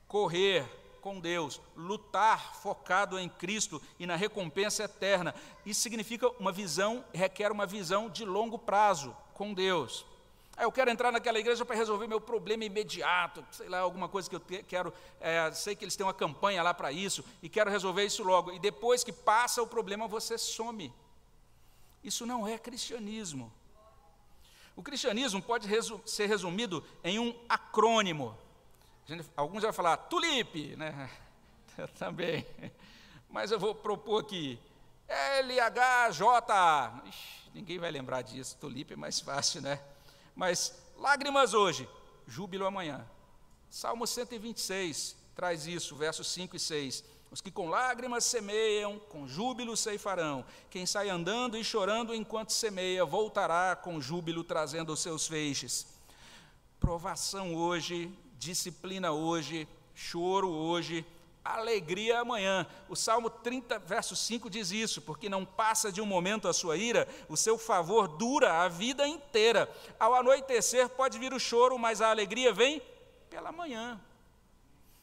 correr 0.09 0.67
com 1.07 1.21
Deus, 1.21 1.61
lutar 1.77 2.57
focado 2.57 3.17
em 3.17 3.29
Cristo 3.29 3.81
e 3.97 4.07
na 4.07 4.17
recompensa 4.17 4.83
eterna. 4.83 5.33
Isso 5.65 5.81
significa 5.81 6.29
uma 6.31 6.51
visão, 6.51 7.05
requer 7.15 7.53
uma 7.53 7.65
visão 7.65 8.11
de 8.11 8.25
longo 8.25 8.59
prazo 8.59 9.17
com 9.33 9.55
Deus. 9.55 10.05
Ah, 10.57 10.65
eu 10.65 10.73
quero 10.73 10.91
entrar 10.91 11.13
naquela 11.13 11.39
igreja 11.39 11.65
para 11.65 11.77
resolver 11.77 12.09
meu 12.09 12.21
problema 12.21 12.65
imediato, 12.65 13.47
sei 13.53 13.69
lá, 13.69 13.79
alguma 13.79 14.09
coisa 14.09 14.29
que 14.29 14.35
eu 14.35 14.41
quero, 14.67 14.93
é, 15.21 15.53
sei 15.53 15.77
que 15.77 15.85
eles 15.85 15.95
têm 15.95 16.05
uma 16.05 16.13
campanha 16.13 16.61
lá 16.61 16.75
para 16.75 16.91
isso, 16.91 17.25
e 17.41 17.49
quero 17.49 17.71
resolver 17.71 18.05
isso 18.05 18.25
logo. 18.25 18.51
E 18.51 18.59
depois 18.59 19.05
que 19.05 19.13
passa 19.13 19.63
o 19.63 19.67
problema, 19.69 20.09
você 20.09 20.37
some. 20.37 20.93
Isso 22.03 22.27
não 22.27 22.49
é 22.49 22.59
cristianismo. 22.59 23.53
O 24.75 24.83
cristianismo 24.83 25.41
pode 25.41 25.69
resu 25.69 26.01
ser 26.05 26.27
resumido 26.27 26.83
em 27.05 27.21
um 27.21 27.33
acrônimo. 27.49 28.37
Gente, 29.07 29.25
alguns 29.37 29.63
vão 29.63 29.73
falar 29.73 29.97
tulipe, 29.97 30.75
né? 30.75 31.09
Eu 31.79 31.87
também. 31.89 32.45
Mas 33.29 33.53
eu 33.53 33.59
vou 33.59 33.75
propor 33.75 34.23
aqui 34.23 34.59
LHJ. 35.09 36.25
Ninguém 37.55 37.79
vai 37.79 37.91
lembrar 37.91 38.23
disso. 38.23 38.57
Tulipe 38.59 38.95
é 38.95 38.97
mais 38.97 39.21
fácil, 39.21 39.61
né? 39.61 39.81
Mas 40.35 40.75
lágrimas 40.97 41.55
hoje, 41.55 41.89
júbilo 42.27 42.67
amanhã. 42.67 43.07
Salmo 43.71 44.07
126 44.07 45.17
traz 45.35 45.67
isso, 45.67 45.95
versos 45.95 46.27
5 46.29 46.57
e 46.57 46.59
6. 46.59 47.05
Os 47.31 47.41
que 47.41 47.51
com 47.51 47.69
lágrimas 47.69 48.25
semeiam, 48.25 48.99
com 48.99 49.29
júbilo 49.29 49.77
ceifarão. 49.77 50.45
Quem 50.71 50.87
sai 50.87 51.11
andando 51.11 51.57
e 51.57 51.63
chorando 51.63 52.15
enquanto 52.15 52.51
semeia, 52.51 53.05
voltará 53.05 53.77
com 53.77 54.01
júbilo 54.01 54.43
trazendo 54.43 54.93
os 54.93 55.01
seus 55.01 55.27
feixes. 55.29 55.87
Provação 56.81 57.55
hoje, 57.55 58.13
disciplina 58.39 59.13
hoje, 59.13 59.69
choro 59.95 60.49
hoje, 60.49 61.05
alegria 61.55 62.21
amanhã. 62.21 62.67
O 62.89 62.97
Salmo 62.97 63.31
30, 63.31 63.79
verso 63.79 64.17
5 64.17 64.51
diz 64.51 64.71
isso, 64.71 65.01
porque 65.03 65.29
não 65.29 65.45
passa 65.45 65.93
de 65.93 66.01
um 66.01 66.07
momento 66.07 66.49
a 66.49 66.53
sua 66.53 66.77
ira, 66.77 67.09
o 67.29 67.37
seu 67.37 67.57
favor 67.57 68.09
dura 68.09 68.63
a 68.63 68.69
vida 68.69 69.07
inteira. 69.07 69.71
Ao 69.99 70.15
anoitecer 70.15 70.89
pode 70.89 71.19
vir 71.19 71.33
o 71.33 71.41
choro, 71.41 71.79
mas 71.79 72.01
a 72.01 72.11
alegria 72.11 72.53
vem 72.53 72.83
pela 73.31 73.53
manhã. 73.53 74.01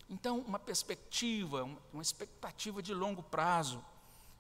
Então, 0.10 0.40
uma 0.40 0.60
perspectiva, 0.60 1.68
uma 1.92 2.02
expectativa 2.02 2.82
de 2.82 2.94
longo 2.94 3.24
prazo. 3.24 3.84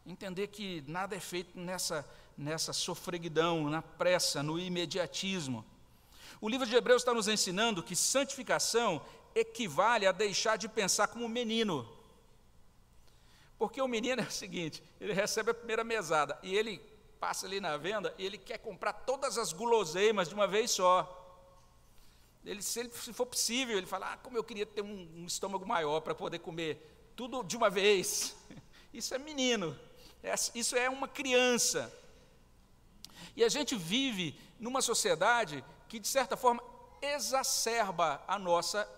Entender 0.05 0.47
que 0.47 0.83
nada 0.85 1.15
é 1.15 1.19
feito 1.19 1.57
nessa, 1.57 2.07
nessa 2.37 2.73
sofreguidão, 2.73 3.69
na 3.69 3.81
pressa, 3.81 4.43
no 4.43 4.59
imediatismo. 4.59 5.65
O 6.43 6.49
livro 6.49 6.67
de 6.67 6.75
Hebreus 6.75 7.03
está 7.03 7.13
nos 7.13 7.29
ensinando 7.29 7.81
que 7.81 7.95
santificação 7.95 9.01
equivale 9.33 10.05
a 10.05 10.11
deixar 10.11 10.57
de 10.57 10.67
pensar 10.67 11.07
como 11.07 11.29
menino. 11.29 11.89
Porque 13.57 13.81
o 13.81 13.87
menino 13.87 14.21
é 14.21 14.25
o 14.25 14.29
seguinte: 14.29 14.83
ele 14.99 15.13
recebe 15.13 15.51
a 15.51 15.53
primeira 15.53 15.85
mesada 15.85 16.37
e 16.43 16.53
ele 16.53 16.79
passa 17.17 17.45
ali 17.45 17.61
na 17.61 17.77
venda 17.77 18.13
e 18.17 18.25
ele 18.25 18.37
quer 18.37 18.57
comprar 18.57 18.91
todas 18.91 19.37
as 19.37 19.53
guloseimas 19.53 20.27
de 20.27 20.35
uma 20.35 20.45
vez 20.45 20.71
só. 20.71 21.07
Ele, 22.43 22.61
se, 22.61 22.81
ele, 22.81 22.89
se 22.89 23.13
for 23.13 23.25
possível, 23.25 23.77
ele 23.77 23.87
fala: 23.87 24.11
ah, 24.11 24.17
como 24.17 24.35
eu 24.37 24.43
queria 24.43 24.65
ter 24.65 24.81
um, 24.81 25.09
um 25.15 25.25
estômago 25.25 25.65
maior 25.65 26.01
para 26.01 26.13
poder 26.13 26.39
comer 26.39 27.13
tudo 27.15 27.41
de 27.41 27.55
uma 27.55 27.69
vez. 27.69 28.35
Isso 28.93 29.15
é 29.15 29.17
menino, 29.17 29.79
é, 30.21 30.35
isso 30.53 30.75
é 30.75 30.89
uma 30.89 31.07
criança. 31.07 31.91
E 33.33 33.43
a 33.43 33.49
gente 33.49 33.75
vive 33.75 34.37
numa 34.59 34.83
sociedade 34.83 35.63
que, 35.93 35.99
de 35.99 36.07
certa 36.07 36.35
forma, 36.35 36.59
exacerba 37.03 38.23
a 38.27 38.39
nossa 38.39 38.89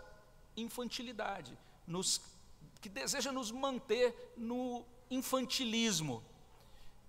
infantilidade, 0.55 1.51
nos, 1.85 2.21
que 2.79 2.87
deseja 2.87 3.33
nos 3.33 3.51
manter 3.51 4.33
no 4.37 4.85
infantilismo 5.11 6.23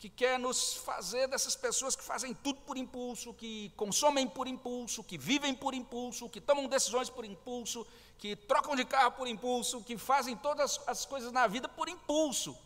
que 0.00 0.08
quer 0.10 0.40
nos 0.40 0.74
fazer 0.74 1.28
dessas 1.28 1.54
pessoas 1.54 1.94
que 1.94 2.02
fazem 2.02 2.34
tudo 2.34 2.60
por 2.62 2.76
impulso, 2.76 3.32
que 3.32 3.72
consomem 3.76 4.26
por 4.26 4.48
impulso, 4.48 5.04
que 5.04 5.16
vivem 5.16 5.54
por 5.54 5.72
impulso, 5.72 6.28
que 6.28 6.40
tomam 6.40 6.66
decisões 6.66 7.08
por 7.08 7.24
impulso, 7.24 7.86
que 8.18 8.34
trocam 8.34 8.74
de 8.74 8.84
carro 8.84 9.12
por 9.12 9.28
impulso, 9.28 9.84
que 9.84 9.96
fazem 9.96 10.36
todas 10.36 10.80
as 10.88 11.06
coisas 11.06 11.30
na 11.30 11.46
vida 11.46 11.68
por 11.68 11.88
impulso. 11.88 12.58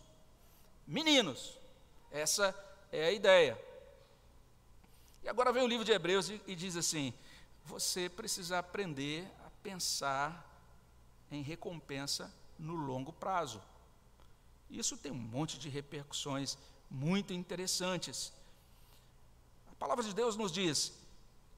Meninos, 0.87 1.59
essa 2.11 2.55
é 2.91 3.05
a 3.05 3.13
ideia. 3.13 3.70
E 5.23 5.29
agora 5.29 5.53
vem 5.53 5.63
o 5.63 5.67
livro 5.67 5.85
de 5.85 5.93
Hebreus 5.93 6.29
e, 6.29 6.41
e 6.47 6.55
diz 6.55 6.77
assim: 6.77 7.13
você 7.65 8.09
precisa 8.09 8.59
aprender 8.59 9.31
a 9.47 9.51
pensar 9.63 10.47
em 11.31 11.43
recompensa 11.43 12.33
no 12.59 12.75
longo 12.75 13.13
prazo. 13.13 13.63
Isso 14.69 14.97
tem 14.97 15.13
um 15.13 15.17
monte 15.17 15.59
de 15.59 15.69
repercussões 15.69 16.57
muito 16.91 17.33
interessantes. 17.33 18.33
A 19.71 19.75
palavra 19.75 20.05
de 20.05 20.15
Deus 20.15 20.37
nos 20.37 20.53
diz: 20.53 20.93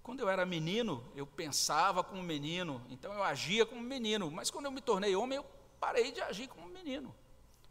quando 0.03 0.20
eu 0.20 0.29
era 0.29 0.44
menino, 0.44 1.05
eu 1.14 1.27
pensava 1.27 2.03
como 2.03 2.22
menino, 2.22 2.85
então 2.90 3.12
eu 3.12 3.22
agia 3.22 3.64
como 3.64 3.81
menino, 3.81 4.31
mas 4.31 4.51
quando 4.51 4.66
eu 4.66 4.72
me 4.72 4.81
tornei 4.81 5.14
homem, 5.14 5.37
eu 5.37 5.46
parei 5.79 6.11
de 6.11 6.20
agir 6.20 6.48
como 6.48 6.66
menino. 6.68 7.14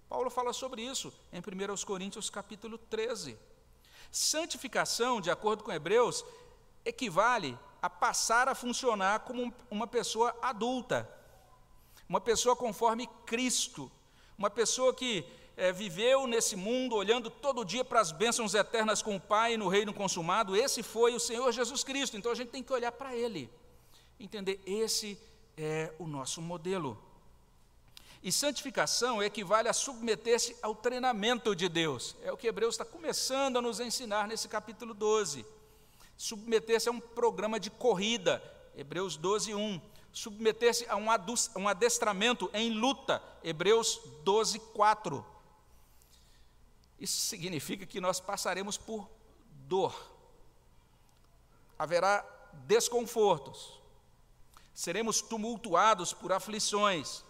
Paulo 0.08 0.30
fala 0.30 0.52
sobre 0.54 0.82
isso 0.82 1.14
em 1.32 1.40
1 1.40 1.86
Coríntios 1.86 2.30
capítulo 2.30 2.78
13. 2.78 3.38
Santificação, 4.12 5.20
de 5.20 5.30
acordo 5.30 5.64
com 5.64 5.72
Hebreus, 5.72 6.24
equivale 6.86 7.58
a 7.82 7.90
passar 7.90 8.48
a 8.48 8.56
funcionar 8.56 9.22
como 9.22 9.54
uma 9.70 9.88
pessoa 9.88 10.36
adulta, 10.42 11.10
uma 12.08 12.22
pessoa 12.22 12.56
conforme 12.56 13.08
Cristo, 13.26 13.92
uma 14.38 14.50
pessoa 14.50 14.94
que 14.94 15.26
é, 15.58 15.72
viveu 15.72 16.28
nesse 16.28 16.56
mundo 16.56 16.96
olhando 16.96 17.30
todo 17.30 17.66
dia 17.66 17.84
para 17.84 18.00
as 18.00 18.12
bênçãos 18.12 18.54
eternas 18.54 19.02
com 19.02 19.16
o 19.16 19.22
Pai 19.22 19.58
no 19.58 19.68
reino 19.68 19.94
consumado, 19.94 20.56
esse 20.56 20.82
foi 20.82 21.14
o 21.14 21.20
Senhor 21.20 21.52
Jesus 21.52 21.84
Cristo. 21.84 22.18
Então 22.18 22.32
a 22.32 22.36
gente 22.36 22.50
tem 22.50 22.64
que 22.64 22.74
olhar 22.74 22.92
para 22.92 23.16
Ele, 23.16 23.50
entender, 24.20 24.62
esse 24.66 25.20
é 25.58 25.94
o 26.00 26.08
nosso 26.08 26.42
modelo. 26.42 27.11
E 28.24 28.32
santificação 28.32 29.22
equivale 29.22 29.68
a 29.68 29.74
submeter-se 29.74 30.56
ao 30.62 30.76
treinamento 30.76 31.56
de 31.56 31.68
Deus. 31.68 32.16
É 32.22 32.32
o 32.32 32.38
que 32.38 32.48
Hebreus 32.48 32.76
está 32.76 32.86
começando 32.86 33.58
a 33.58 33.62
nos 33.62 33.80
ensinar 33.80 34.28
nesse 34.28 34.48
capítulo 34.48 34.94
12. 34.94 35.44
Submeter-se 36.16 36.88
a 36.88 36.92
um 36.92 37.00
programa 37.00 37.60
de 37.60 37.72
corrida, 37.72 38.44
Hebreus 38.76 39.18
12, 39.18 39.56
1. 39.56 39.82
Submeter-se 40.14 40.86
a 40.88 40.96
um 40.96 41.68
adestramento 41.68 42.48
em 42.54 42.70
luta, 42.72 43.24
Hebreus 43.44 44.00
12, 44.24 44.60
4. 44.60 45.26
Isso 47.00 47.20
significa 47.22 47.88
que 47.88 48.00
nós 48.00 48.20
passaremos 48.20 48.78
por 48.78 49.10
dor, 49.68 49.96
haverá 51.80 52.24
desconfortos, 52.68 53.80
seremos 54.76 55.22
tumultuados 55.22 56.14
por 56.14 56.32
aflições. 56.32 57.24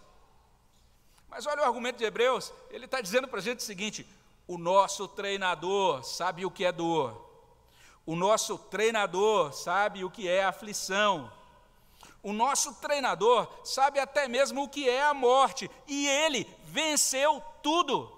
Mas 1.32 1.46
olha 1.46 1.62
o 1.62 1.64
argumento 1.64 1.96
de 1.96 2.04
Hebreus, 2.04 2.52
ele 2.70 2.84
está 2.84 3.00
dizendo 3.00 3.26
para 3.26 3.38
a 3.38 3.42
gente 3.42 3.60
o 3.60 3.62
seguinte: 3.62 4.06
o 4.46 4.58
nosso 4.58 5.08
treinador 5.08 6.04
sabe 6.04 6.44
o 6.44 6.50
que 6.50 6.62
é 6.62 6.70
dor, 6.70 7.26
o 8.04 8.14
nosso 8.14 8.58
treinador 8.58 9.50
sabe 9.50 10.04
o 10.04 10.10
que 10.10 10.28
é 10.28 10.44
aflição. 10.44 11.32
O 12.22 12.34
nosso 12.34 12.74
treinador 12.74 13.48
sabe 13.64 13.98
até 13.98 14.28
mesmo 14.28 14.64
o 14.64 14.68
que 14.68 14.88
é 14.88 15.02
a 15.02 15.14
morte, 15.14 15.70
e 15.88 16.06
ele 16.06 16.46
venceu 16.66 17.42
tudo. 17.62 18.12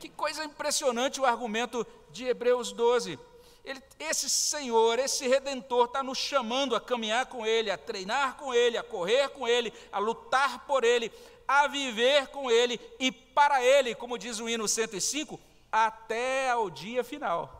Que 0.00 0.08
coisa 0.08 0.42
impressionante 0.42 1.20
o 1.20 1.26
argumento 1.26 1.86
de 2.10 2.24
Hebreus 2.24 2.72
12. 2.72 3.18
Ele, 3.64 3.80
esse 4.00 4.28
Senhor, 4.28 4.98
esse 4.98 5.28
Redentor, 5.28 5.84
está 5.84 6.02
nos 6.02 6.18
chamando 6.18 6.74
a 6.74 6.80
caminhar 6.80 7.26
com 7.26 7.46
Ele, 7.46 7.70
a 7.70 7.78
treinar 7.78 8.36
com 8.36 8.52
Ele, 8.52 8.76
a 8.76 8.82
correr 8.82 9.28
com 9.28 9.46
Ele, 9.46 9.72
a 9.92 10.00
lutar 10.00 10.66
por 10.66 10.82
Ele, 10.82 11.12
a 11.46 11.66
viver 11.66 12.28
com 12.28 12.50
Ele 12.50 12.80
e 12.98 13.10
para 13.10 13.62
Ele, 13.62 13.94
como 13.94 14.18
diz 14.18 14.38
o 14.38 14.48
hino 14.48 14.66
105, 14.66 15.38
até 15.70 16.50
ao 16.50 16.70
dia 16.70 17.02
final. 17.02 17.58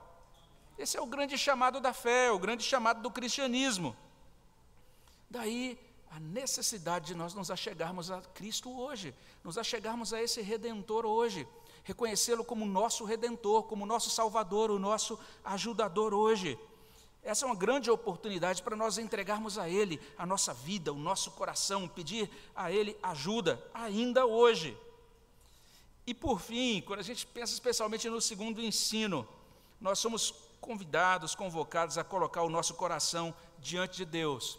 Esse 0.78 0.96
é 0.96 1.00
o 1.00 1.06
grande 1.06 1.36
chamado 1.36 1.80
da 1.80 1.92
fé, 1.92 2.30
o 2.30 2.38
grande 2.38 2.64
chamado 2.64 3.02
do 3.02 3.10
cristianismo. 3.10 3.96
Daí 5.30 5.78
a 6.10 6.20
necessidade 6.20 7.06
de 7.06 7.14
nós 7.14 7.34
nos 7.34 7.50
achegarmos 7.50 8.10
a 8.10 8.20
Cristo 8.20 8.70
hoje, 8.70 9.14
nos 9.42 9.56
achegarmos 9.56 10.12
a 10.12 10.22
esse 10.22 10.42
Redentor 10.42 11.06
hoje 11.06 11.46
reconhecê-lo 11.84 12.44
como 12.44 12.64
nosso 12.64 13.04
redentor, 13.04 13.64
como 13.64 13.86
nosso 13.86 14.10
salvador, 14.10 14.70
o 14.70 14.78
nosso 14.78 15.18
ajudador 15.44 16.14
hoje. 16.14 16.58
Essa 17.22 17.44
é 17.44 17.46
uma 17.46 17.54
grande 17.54 17.88
oportunidade 17.88 18.62
para 18.62 18.74
nós 18.74 18.98
entregarmos 18.98 19.56
a 19.56 19.68
Ele 19.68 20.00
a 20.18 20.26
nossa 20.26 20.52
vida, 20.52 20.92
o 20.92 20.98
nosso 20.98 21.30
coração, 21.30 21.86
pedir 21.86 22.28
a 22.54 22.72
Ele 22.72 22.96
ajuda, 23.00 23.62
ainda 23.72 24.26
hoje. 24.26 24.76
E 26.04 26.12
por 26.12 26.40
fim, 26.40 26.80
quando 26.80 26.98
a 26.98 27.04
gente 27.04 27.24
pensa 27.24 27.52
especialmente 27.52 28.08
no 28.08 28.20
segundo 28.20 28.60
ensino, 28.60 29.26
nós 29.80 30.00
somos 30.00 30.34
convidados, 30.60 31.34
convocados 31.34 31.96
a 31.96 32.02
colocar 32.02 32.42
o 32.42 32.50
nosso 32.50 32.74
coração 32.74 33.32
diante 33.58 33.98
de 33.98 34.04
Deus. 34.04 34.58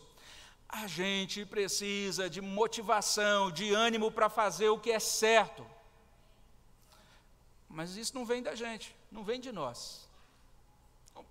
A 0.70 0.88
gente 0.88 1.46
precisa 1.46 2.30
de 2.30 2.40
motivação, 2.40 3.52
de 3.52 3.74
ânimo 3.74 4.10
para 4.10 4.30
fazer 4.30 4.70
o 4.70 4.80
que 4.80 4.92
é 4.92 5.00
certo. 5.00 5.66
Mas 7.68 7.98
isso 7.98 8.16
não 8.16 8.26
vem 8.26 8.42
da 8.42 8.56
gente, 8.56 8.96
não 9.12 9.24
vem 9.24 9.40
de 9.40 9.52
nós. 9.52 10.08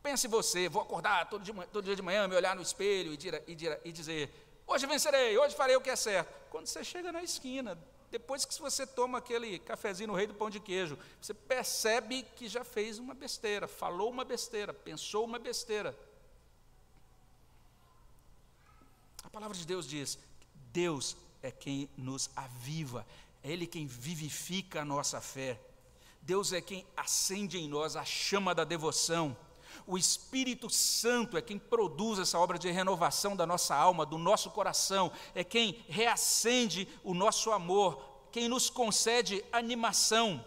Pense 0.03 0.27
você, 0.27 0.69
vou 0.69 0.83
acordar 0.83 1.29
todo 1.31 1.45
dia, 1.45 1.55
todo 1.73 1.85
dia 1.85 1.95
de 1.95 2.03
manhã, 2.03 2.27
me 2.27 2.35
olhar 2.35 2.57
no 2.57 2.62
espelho 2.62 3.12
e, 3.12 3.17
dire, 3.17 3.43
e, 3.47 3.55
dire, 3.55 3.79
e 3.85 3.93
dizer: 3.93 4.31
hoje 4.67 4.87
vencerei, 4.87 5.38
hoje 5.38 5.55
farei 5.55 5.77
o 5.77 5.81
que 5.81 5.91
é 5.91 5.97
certo. 5.97 6.33
Quando 6.51 6.67
você 6.67 6.83
chega 6.83 7.12
na 7.12 7.23
esquina, 7.23 7.79
depois 8.11 8.45
que 8.45 8.61
você 8.61 8.87
toma 8.87 9.19
aquele 9.19 9.59
cafezinho 9.61 10.09
no 10.09 10.15
rei 10.15 10.27
do 10.27 10.35
pão 10.35 10.51
de 10.51 10.59
queijo, 10.59 10.99
você 11.21 11.33
percebe 11.33 12.25
que 12.37 12.49
já 12.49 12.65
fez 12.65 12.99
uma 12.99 13.15
besteira, 13.15 13.69
falou 13.69 14.11
uma 14.11 14.25
besteira, 14.25 14.75
pensou 14.75 15.25
uma 15.25 15.38
besteira. 15.38 15.97
A 19.23 19.31
palavra 19.31 19.57
de 19.57 19.65
Deus 19.65 19.87
diz: 19.87 20.19
Deus 20.73 21.17
é 21.43 21.51
quem 21.51 21.88
nos 21.97 22.29
aviva, 22.35 23.07
é 23.43 23.51
Ele 23.51 23.69
quem 23.69 23.87
vivifica 23.87 24.83
a 24.83 24.85
nossa 24.85 25.21
fé. 25.21 25.61
Deus 26.21 26.53
é 26.53 26.61
quem 26.61 26.87
acende 26.97 27.57
em 27.59 27.69
nós 27.69 27.97
a 27.97 28.05
chama 28.05 28.55
da 28.55 28.65
devoção. 28.65 29.37
O 29.87 29.99
Espírito 29.99 30.71
Santo 30.71 31.37
é 31.37 31.43
quem 31.43 31.59
produz 31.59 32.19
essa 32.19 32.39
obra 32.39 32.59
de 32.59 32.71
renovação 32.71 33.37
da 33.37 33.47
nossa 33.47 33.75
alma, 33.75 34.07
do 34.07 34.19
nosso 34.19 34.51
coração, 34.51 35.11
é 35.35 35.43
quem 35.43 35.85
reacende 35.89 36.89
o 37.03 37.15
nosso 37.15 37.51
amor, 37.51 38.03
quem 38.31 38.49
nos 38.49 38.71
concede 38.71 39.45
animação. 39.53 40.45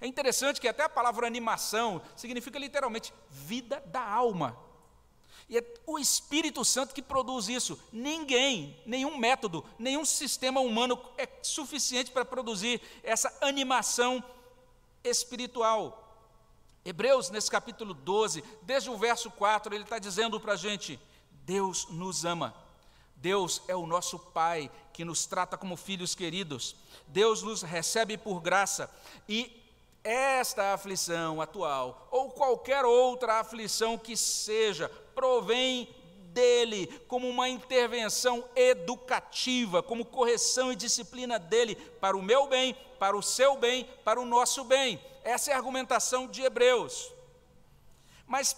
É 0.00 0.06
interessante 0.06 0.60
que 0.60 0.68
até 0.68 0.82
a 0.82 0.88
palavra 0.88 1.26
animação 1.26 2.02
significa 2.16 2.58
literalmente 2.58 3.12
vida 3.30 3.80
da 3.86 4.02
alma. 4.04 4.58
E 5.48 5.58
é 5.58 5.74
o 5.86 5.98
Espírito 5.98 6.64
Santo 6.64 6.94
que 6.94 7.02
produz 7.02 7.48
isso. 7.48 7.78
Ninguém, 7.92 8.80
nenhum 8.86 9.18
método, 9.18 9.64
nenhum 9.78 10.04
sistema 10.04 10.60
humano 10.60 10.98
é 11.18 11.28
suficiente 11.42 12.10
para 12.10 12.24
produzir 12.24 12.80
essa 13.02 13.30
animação 13.40 14.24
espiritual. 15.04 16.01
Hebreus, 16.84 17.30
nesse 17.30 17.50
capítulo 17.50 17.94
12, 17.94 18.42
desde 18.62 18.90
o 18.90 18.96
verso 18.96 19.30
4, 19.30 19.74
ele 19.74 19.84
está 19.84 19.98
dizendo 19.98 20.40
para 20.40 20.54
a 20.54 20.56
gente: 20.56 20.98
Deus 21.44 21.86
nos 21.90 22.24
ama. 22.24 22.54
Deus 23.16 23.62
é 23.68 23.76
o 23.76 23.86
nosso 23.86 24.18
Pai 24.18 24.68
que 24.92 25.04
nos 25.04 25.26
trata 25.26 25.56
como 25.56 25.76
filhos 25.76 26.14
queridos. 26.14 26.74
Deus 27.06 27.42
nos 27.42 27.62
recebe 27.62 28.18
por 28.18 28.40
graça. 28.40 28.90
E 29.28 29.62
esta 30.02 30.74
aflição 30.74 31.40
atual, 31.40 32.08
ou 32.10 32.30
qualquer 32.30 32.84
outra 32.84 33.38
aflição 33.38 33.96
que 33.96 34.16
seja, 34.16 34.88
provém 35.14 35.88
dele, 36.32 36.86
como 37.06 37.28
uma 37.28 37.48
intervenção 37.48 38.44
educativa, 38.56 39.82
como 39.82 40.04
correção 40.04 40.72
e 40.72 40.76
disciplina 40.76 41.38
dele 41.38 41.76
para 42.00 42.16
o 42.16 42.22
meu 42.22 42.46
bem, 42.46 42.74
para 42.98 43.16
o 43.16 43.22
seu 43.22 43.56
bem, 43.56 43.88
para 44.04 44.20
o 44.20 44.24
nosso 44.24 44.64
bem. 44.64 45.00
Essa 45.24 45.50
é 45.50 45.54
a 45.54 45.56
argumentação 45.56 46.26
de 46.26 46.42
Hebreus. 46.42 47.12
Mas 48.26 48.56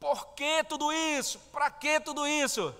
por 0.00 0.28
que 0.34 0.64
tudo 0.64 0.92
isso? 0.92 1.38
Para 1.52 1.70
que 1.70 2.00
tudo 2.00 2.26
isso? 2.26 2.74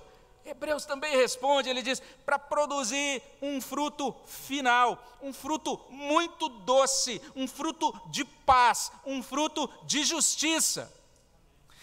Hebreus 0.45 0.87
também 0.87 1.15
responde, 1.15 1.69
ele 1.69 1.83
diz: 1.83 2.01
para 2.25 2.39
produzir 2.39 3.23
um 3.43 3.61
fruto 3.61 4.15
final, 4.25 5.03
um 5.21 5.33
fruto 5.33 5.79
muito 5.91 6.49
doce, 6.49 7.21
um 7.37 7.47
fruto 7.47 7.95
de 8.07 8.25
paz, 8.25 8.91
um 9.05 9.23
fruto 9.23 9.69
de 9.85 10.05
justiça. 10.05 10.93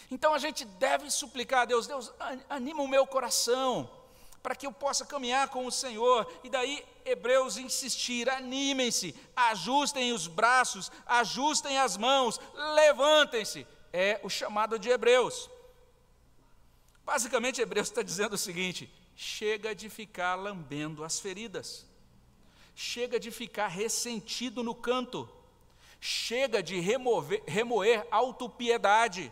Então 0.09 0.33
a 0.33 0.37
gente 0.37 0.65
deve 0.65 1.09
suplicar 1.09 1.61
a 1.61 1.65
Deus: 1.65 1.87
Deus, 1.87 2.11
anima 2.49 2.83
o 2.83 2.87
meu 2.87 3.07
coração, 3.07 3.89
para 4.43 4.55
que 4.55 4.67
eu 4.67 4.71
possa 4.71 5.05
caminhar 5.05 5.49
com 5.49 5.65
o 5.65 5.71
Senhor. 5.71 6.31
E 6.43 6.49
daí 6.49 6.85
Hebreus 7.03 7.57
insistir: 7.57 8.29
animem-se, 8.29 9.15
ajustem 9.35 10.13
os 10.13 10.27
braços, 10.27 10.91
ajustem 11.05 11.79
as 11.79 11.97
mãos, 11.97 12.39
levantem-se. 12.75 13.65
É 13.91 14.19
o 14.23 14.29
chamado 14.29 14.77
de 14.77 14.89
Hebreus. 14.89 15.49
Basicamente, 17.05 17.61
Hebreus 17.61 17.87
está 17.87 18.01
dizendo 18.01 18.33
o 18.33 18.37
seguinte: 18.37 18.91
chega 19.15 19.73
de 19.73 19.89
ficar 19.89 20.35
lambendo 20.35 21.03
as 21.03 21.19
feridas, 21.19 21.85
chega 22.75 23.19
de 23.19 23.31
ficar 23.31 23.67
ressentido 23.67 24.61
no 24.61 24.75
canto, 24.75 25.29
chega 26.01 26.61
de 26.61 26.79
remover, 26.79 27.41
remoer 27.47 28.05
autopiedade, 28.11 29.31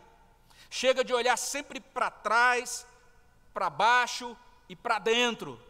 chega 0.74 1.04
de 1.04 1.14
olhar 1.14 1.38
sempre 1.38 1.80
para 1.80 2.10
trás, 2.10 2.84
para 3.54 3.70
baixo 3.70 4.36
e 4.68 4.76
para 4.76 4.98
dentro. 4.98 5.62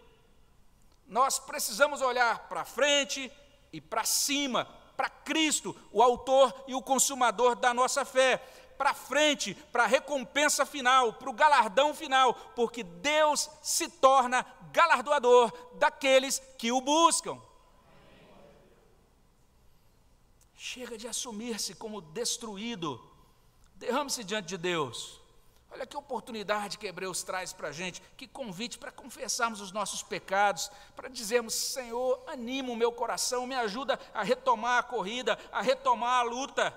Nós 1.05 1.37
precisamos 1.37 2.01
olhar 2.01 2.47
para 2.47 2.63
frente 2.63 3.29
e 3.73 3.81
para 3.81 4.05
cima, 4.05 4.65
para 4.95 5.09
Cristo, 5.09 5.75
o 5.91 6.01
autor 6.01 6.55
e 6.67 6.73
o 6.73 6.81
consumador 6.81 7.53
da 7.53 7.73
nossa 7.73 8.05
fé 8.05 8.37
para 8.77 8.93
frente, 8.93 9.53
para 9.73 9.83
a 9.83 9.87
recompensa 9.87 10.65
final, 10.65 11.11
para 11.11 11.29
o 11.29 11.33
galardão 11.33 11.93
final, 11.93 12.33
porque 12.55 12.81
Deus 12.81 13.49
se 13.61 13.89
torna 13.89 14.45
galardoador 14.71 15.51
daqueles 15.73 16.41
que 16.57 16.71
o 16.71 16.79
buscam. 16.79 17.37
Chega 20.55 20.97
de 20.97 21.09
assumir-se 21.09 21.75
como 21.75 21.99
destruído, 21.99 23.12
derrame-se 23.83 24.23
diante 24.23 24.47
de 24.47 24.57
Deus. 24.57 25.21
Olha 25.69 25.87
que 25.87 25.97
oportunidade 25.97 26.77
que 26.77 26.87
Hebreus 26.87 27.23
traz 27.23 27.51
para 27.51 27.69
a 27.69 27.71
gente, 27.71 28.01
que 28.15 28.27
convite 28.27 28.77
para 28.77 28.91
confessarmos 28.91 29.59
os 29.59 29.71
nossos 29.71 30.03
pecados, 30.03 30.71
para 30.95 31.09
dizermos: 31.09 31.53
Senhor, 31.53 32.23
anima 32.27 32.71
o 32.71 32.75
meu 32.75 32.91
coração, 32.91 33.47
me 33.47 33.55
ajuda 33.55 33.99
a 34.13 34.23
retomar 34.23 34.79
a 34.79 34.83
corrida, 34.83 35.37
a 35.51 35.61
retomar 35.61 36.19
a 36.19 36.23
luta. 36.23 36.73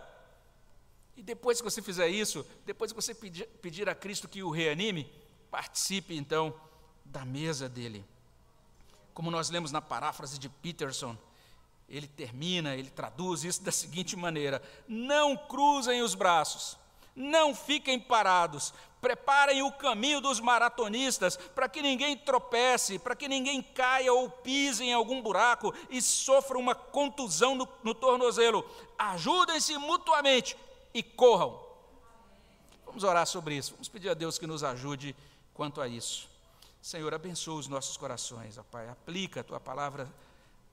E 1.14 1.22
depois 1.22 1.58
que 1.58 1.64
você 1.64 1.80
fizer 1.80 2.08
isso, 2.08 2.46
depois 2.64 2.90
que 2.90 2.96
você 2.96 3.14
pedir, 3.14 3.46
pedir 3.62 3.88
a 3.88 3.94
Cristo 3.94 4.28
que 4.28 4.42
o 4.42 4.50
reanime, 4.50 5.10
participe 5.50 6.16
então 6.16 6.58
da 7.04 7.24
mesa 7.24 7.68
dele. 7.68 8.04
Como 9.14 9.30
nós 9.30 9.50
lemos 9.50 9.72
na 9.72 9.80
paráfrase 9.80 10.38
de 10.38 10.48
Peterson, 10.48 11.16
ele 11.88 12.08
termina, 12.08 12.74
ele 12.74 12.90
traduz 12.90 13.44
isso 13.44 13.62
da 13.62 13.72
seguinte 13.72 14.16
maneira: 14.16 14.62
Não 14.88 15.36
cruzem 15.36 16.02
os 16.02 16.14
braços, 16.14 16.78
não 17.16 17.54
fiquem 17.54 17.98
parados, 17.98 18.74
preparem 19.00 19.62
o 19.62 19.72
caminho 19.72 20.20
dos 20.20 20.38
maratonistas 20.38 21.36
para 21.36 21.68
que 21.68 21.80
ninguém 21.80 22.16
tropece, 22.16 22.98
para 22.98 23.16
que 23.16 23.26
ninguém 23.26 23.62
caia 23.62 24.12
ou 24.12 24.28
pise 24.28 24.84
em 24.84 24.92
algum 24.92 25.22
buraco 25.22 25.72
e 25.88 26.02
sofra 26.02 26.58
uma 26.58 26.74
contusão 26.74 27.54
no, 27.54 27.66
no 27.82 27.94
tornozelo. 27.94 28.68
Ajudem-se 28.98 29.78
mutuamente 29.78 30.56
e 30.92 31.02
corram. 31.02 31.58
Vamos 32.84 33.02
orar 33.02 33.26
sobre 33.26 33.56
isso, 33.56 33.72
vamos 33.72 33.88
pedir 33.88 34.10
a 34.10 34.14
Deus 34.14 34.38
que 34.38 34.46
nos 34.46 34.62
ajude 34.62 35.16
quanto 35.54 35.80
a 35.80 35.88
isso. 35.88 36.28
Senhor, 36.82 37.12
abençoa 37.12 37.58
os 37.58 37.66
nossos 37.66 37.96
corações, 37.96 38.58
ó 38.58 38.62
Pai, 38.62 38.88
aplica 38.88 39.40
a 39.40 39.44
tua 39.44 39.58
palavra 39.58 40.08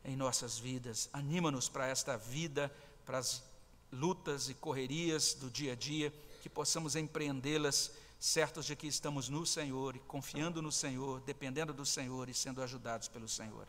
em 0.06 0.16
nossas 0.16 0.60
vidas, 0.60 1.10
anima-nos 1.14 1.70
para 1.70 1.88
esta 1.88 2.18
vida, 2.18 2.72
para 3.06 3.18
as 3.18 3.44
lutas 3.92 4.50
e 4.50 4.54
correrias 4.54 5.34
do 5.34 5.50
dia 5.50 5.74
a 5.74 5.76
dia, 5.76 6.14
que 6.44 6.50
possamos 6.50 6.98
empreendê-las 6.98 7.94
certos 8.20 8.66
de 8.66 8.76
que 8.76 8.86
estamos 8.86 9.30
no 9.30 9.46
Senhor 9.46 9.96
e 9.96 10.00
confiando 10.00 10.62
no 10.62 10.74
Senhor, 10.74 11.22
dependendo 11.22 11.74
do 11.74 11.86
Senhor 11.86 12.28
e 12.28 12.34
sendo 12.34 12.62
ajudados 12.62 13.08
pelo 13.08 13.30
Senhor. 13.30 13.66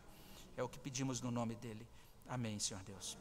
É 0.57 0.61
o 0.61 0.67
que 0.67 0.77
pedimos 0.77 1.21
no 1.21 1.31
nome 1.31 1.55
dele. 1.55 1.87
Amém, 2.27 2.59
Senhor 2.59 2.83
Deus. 2.83 3.13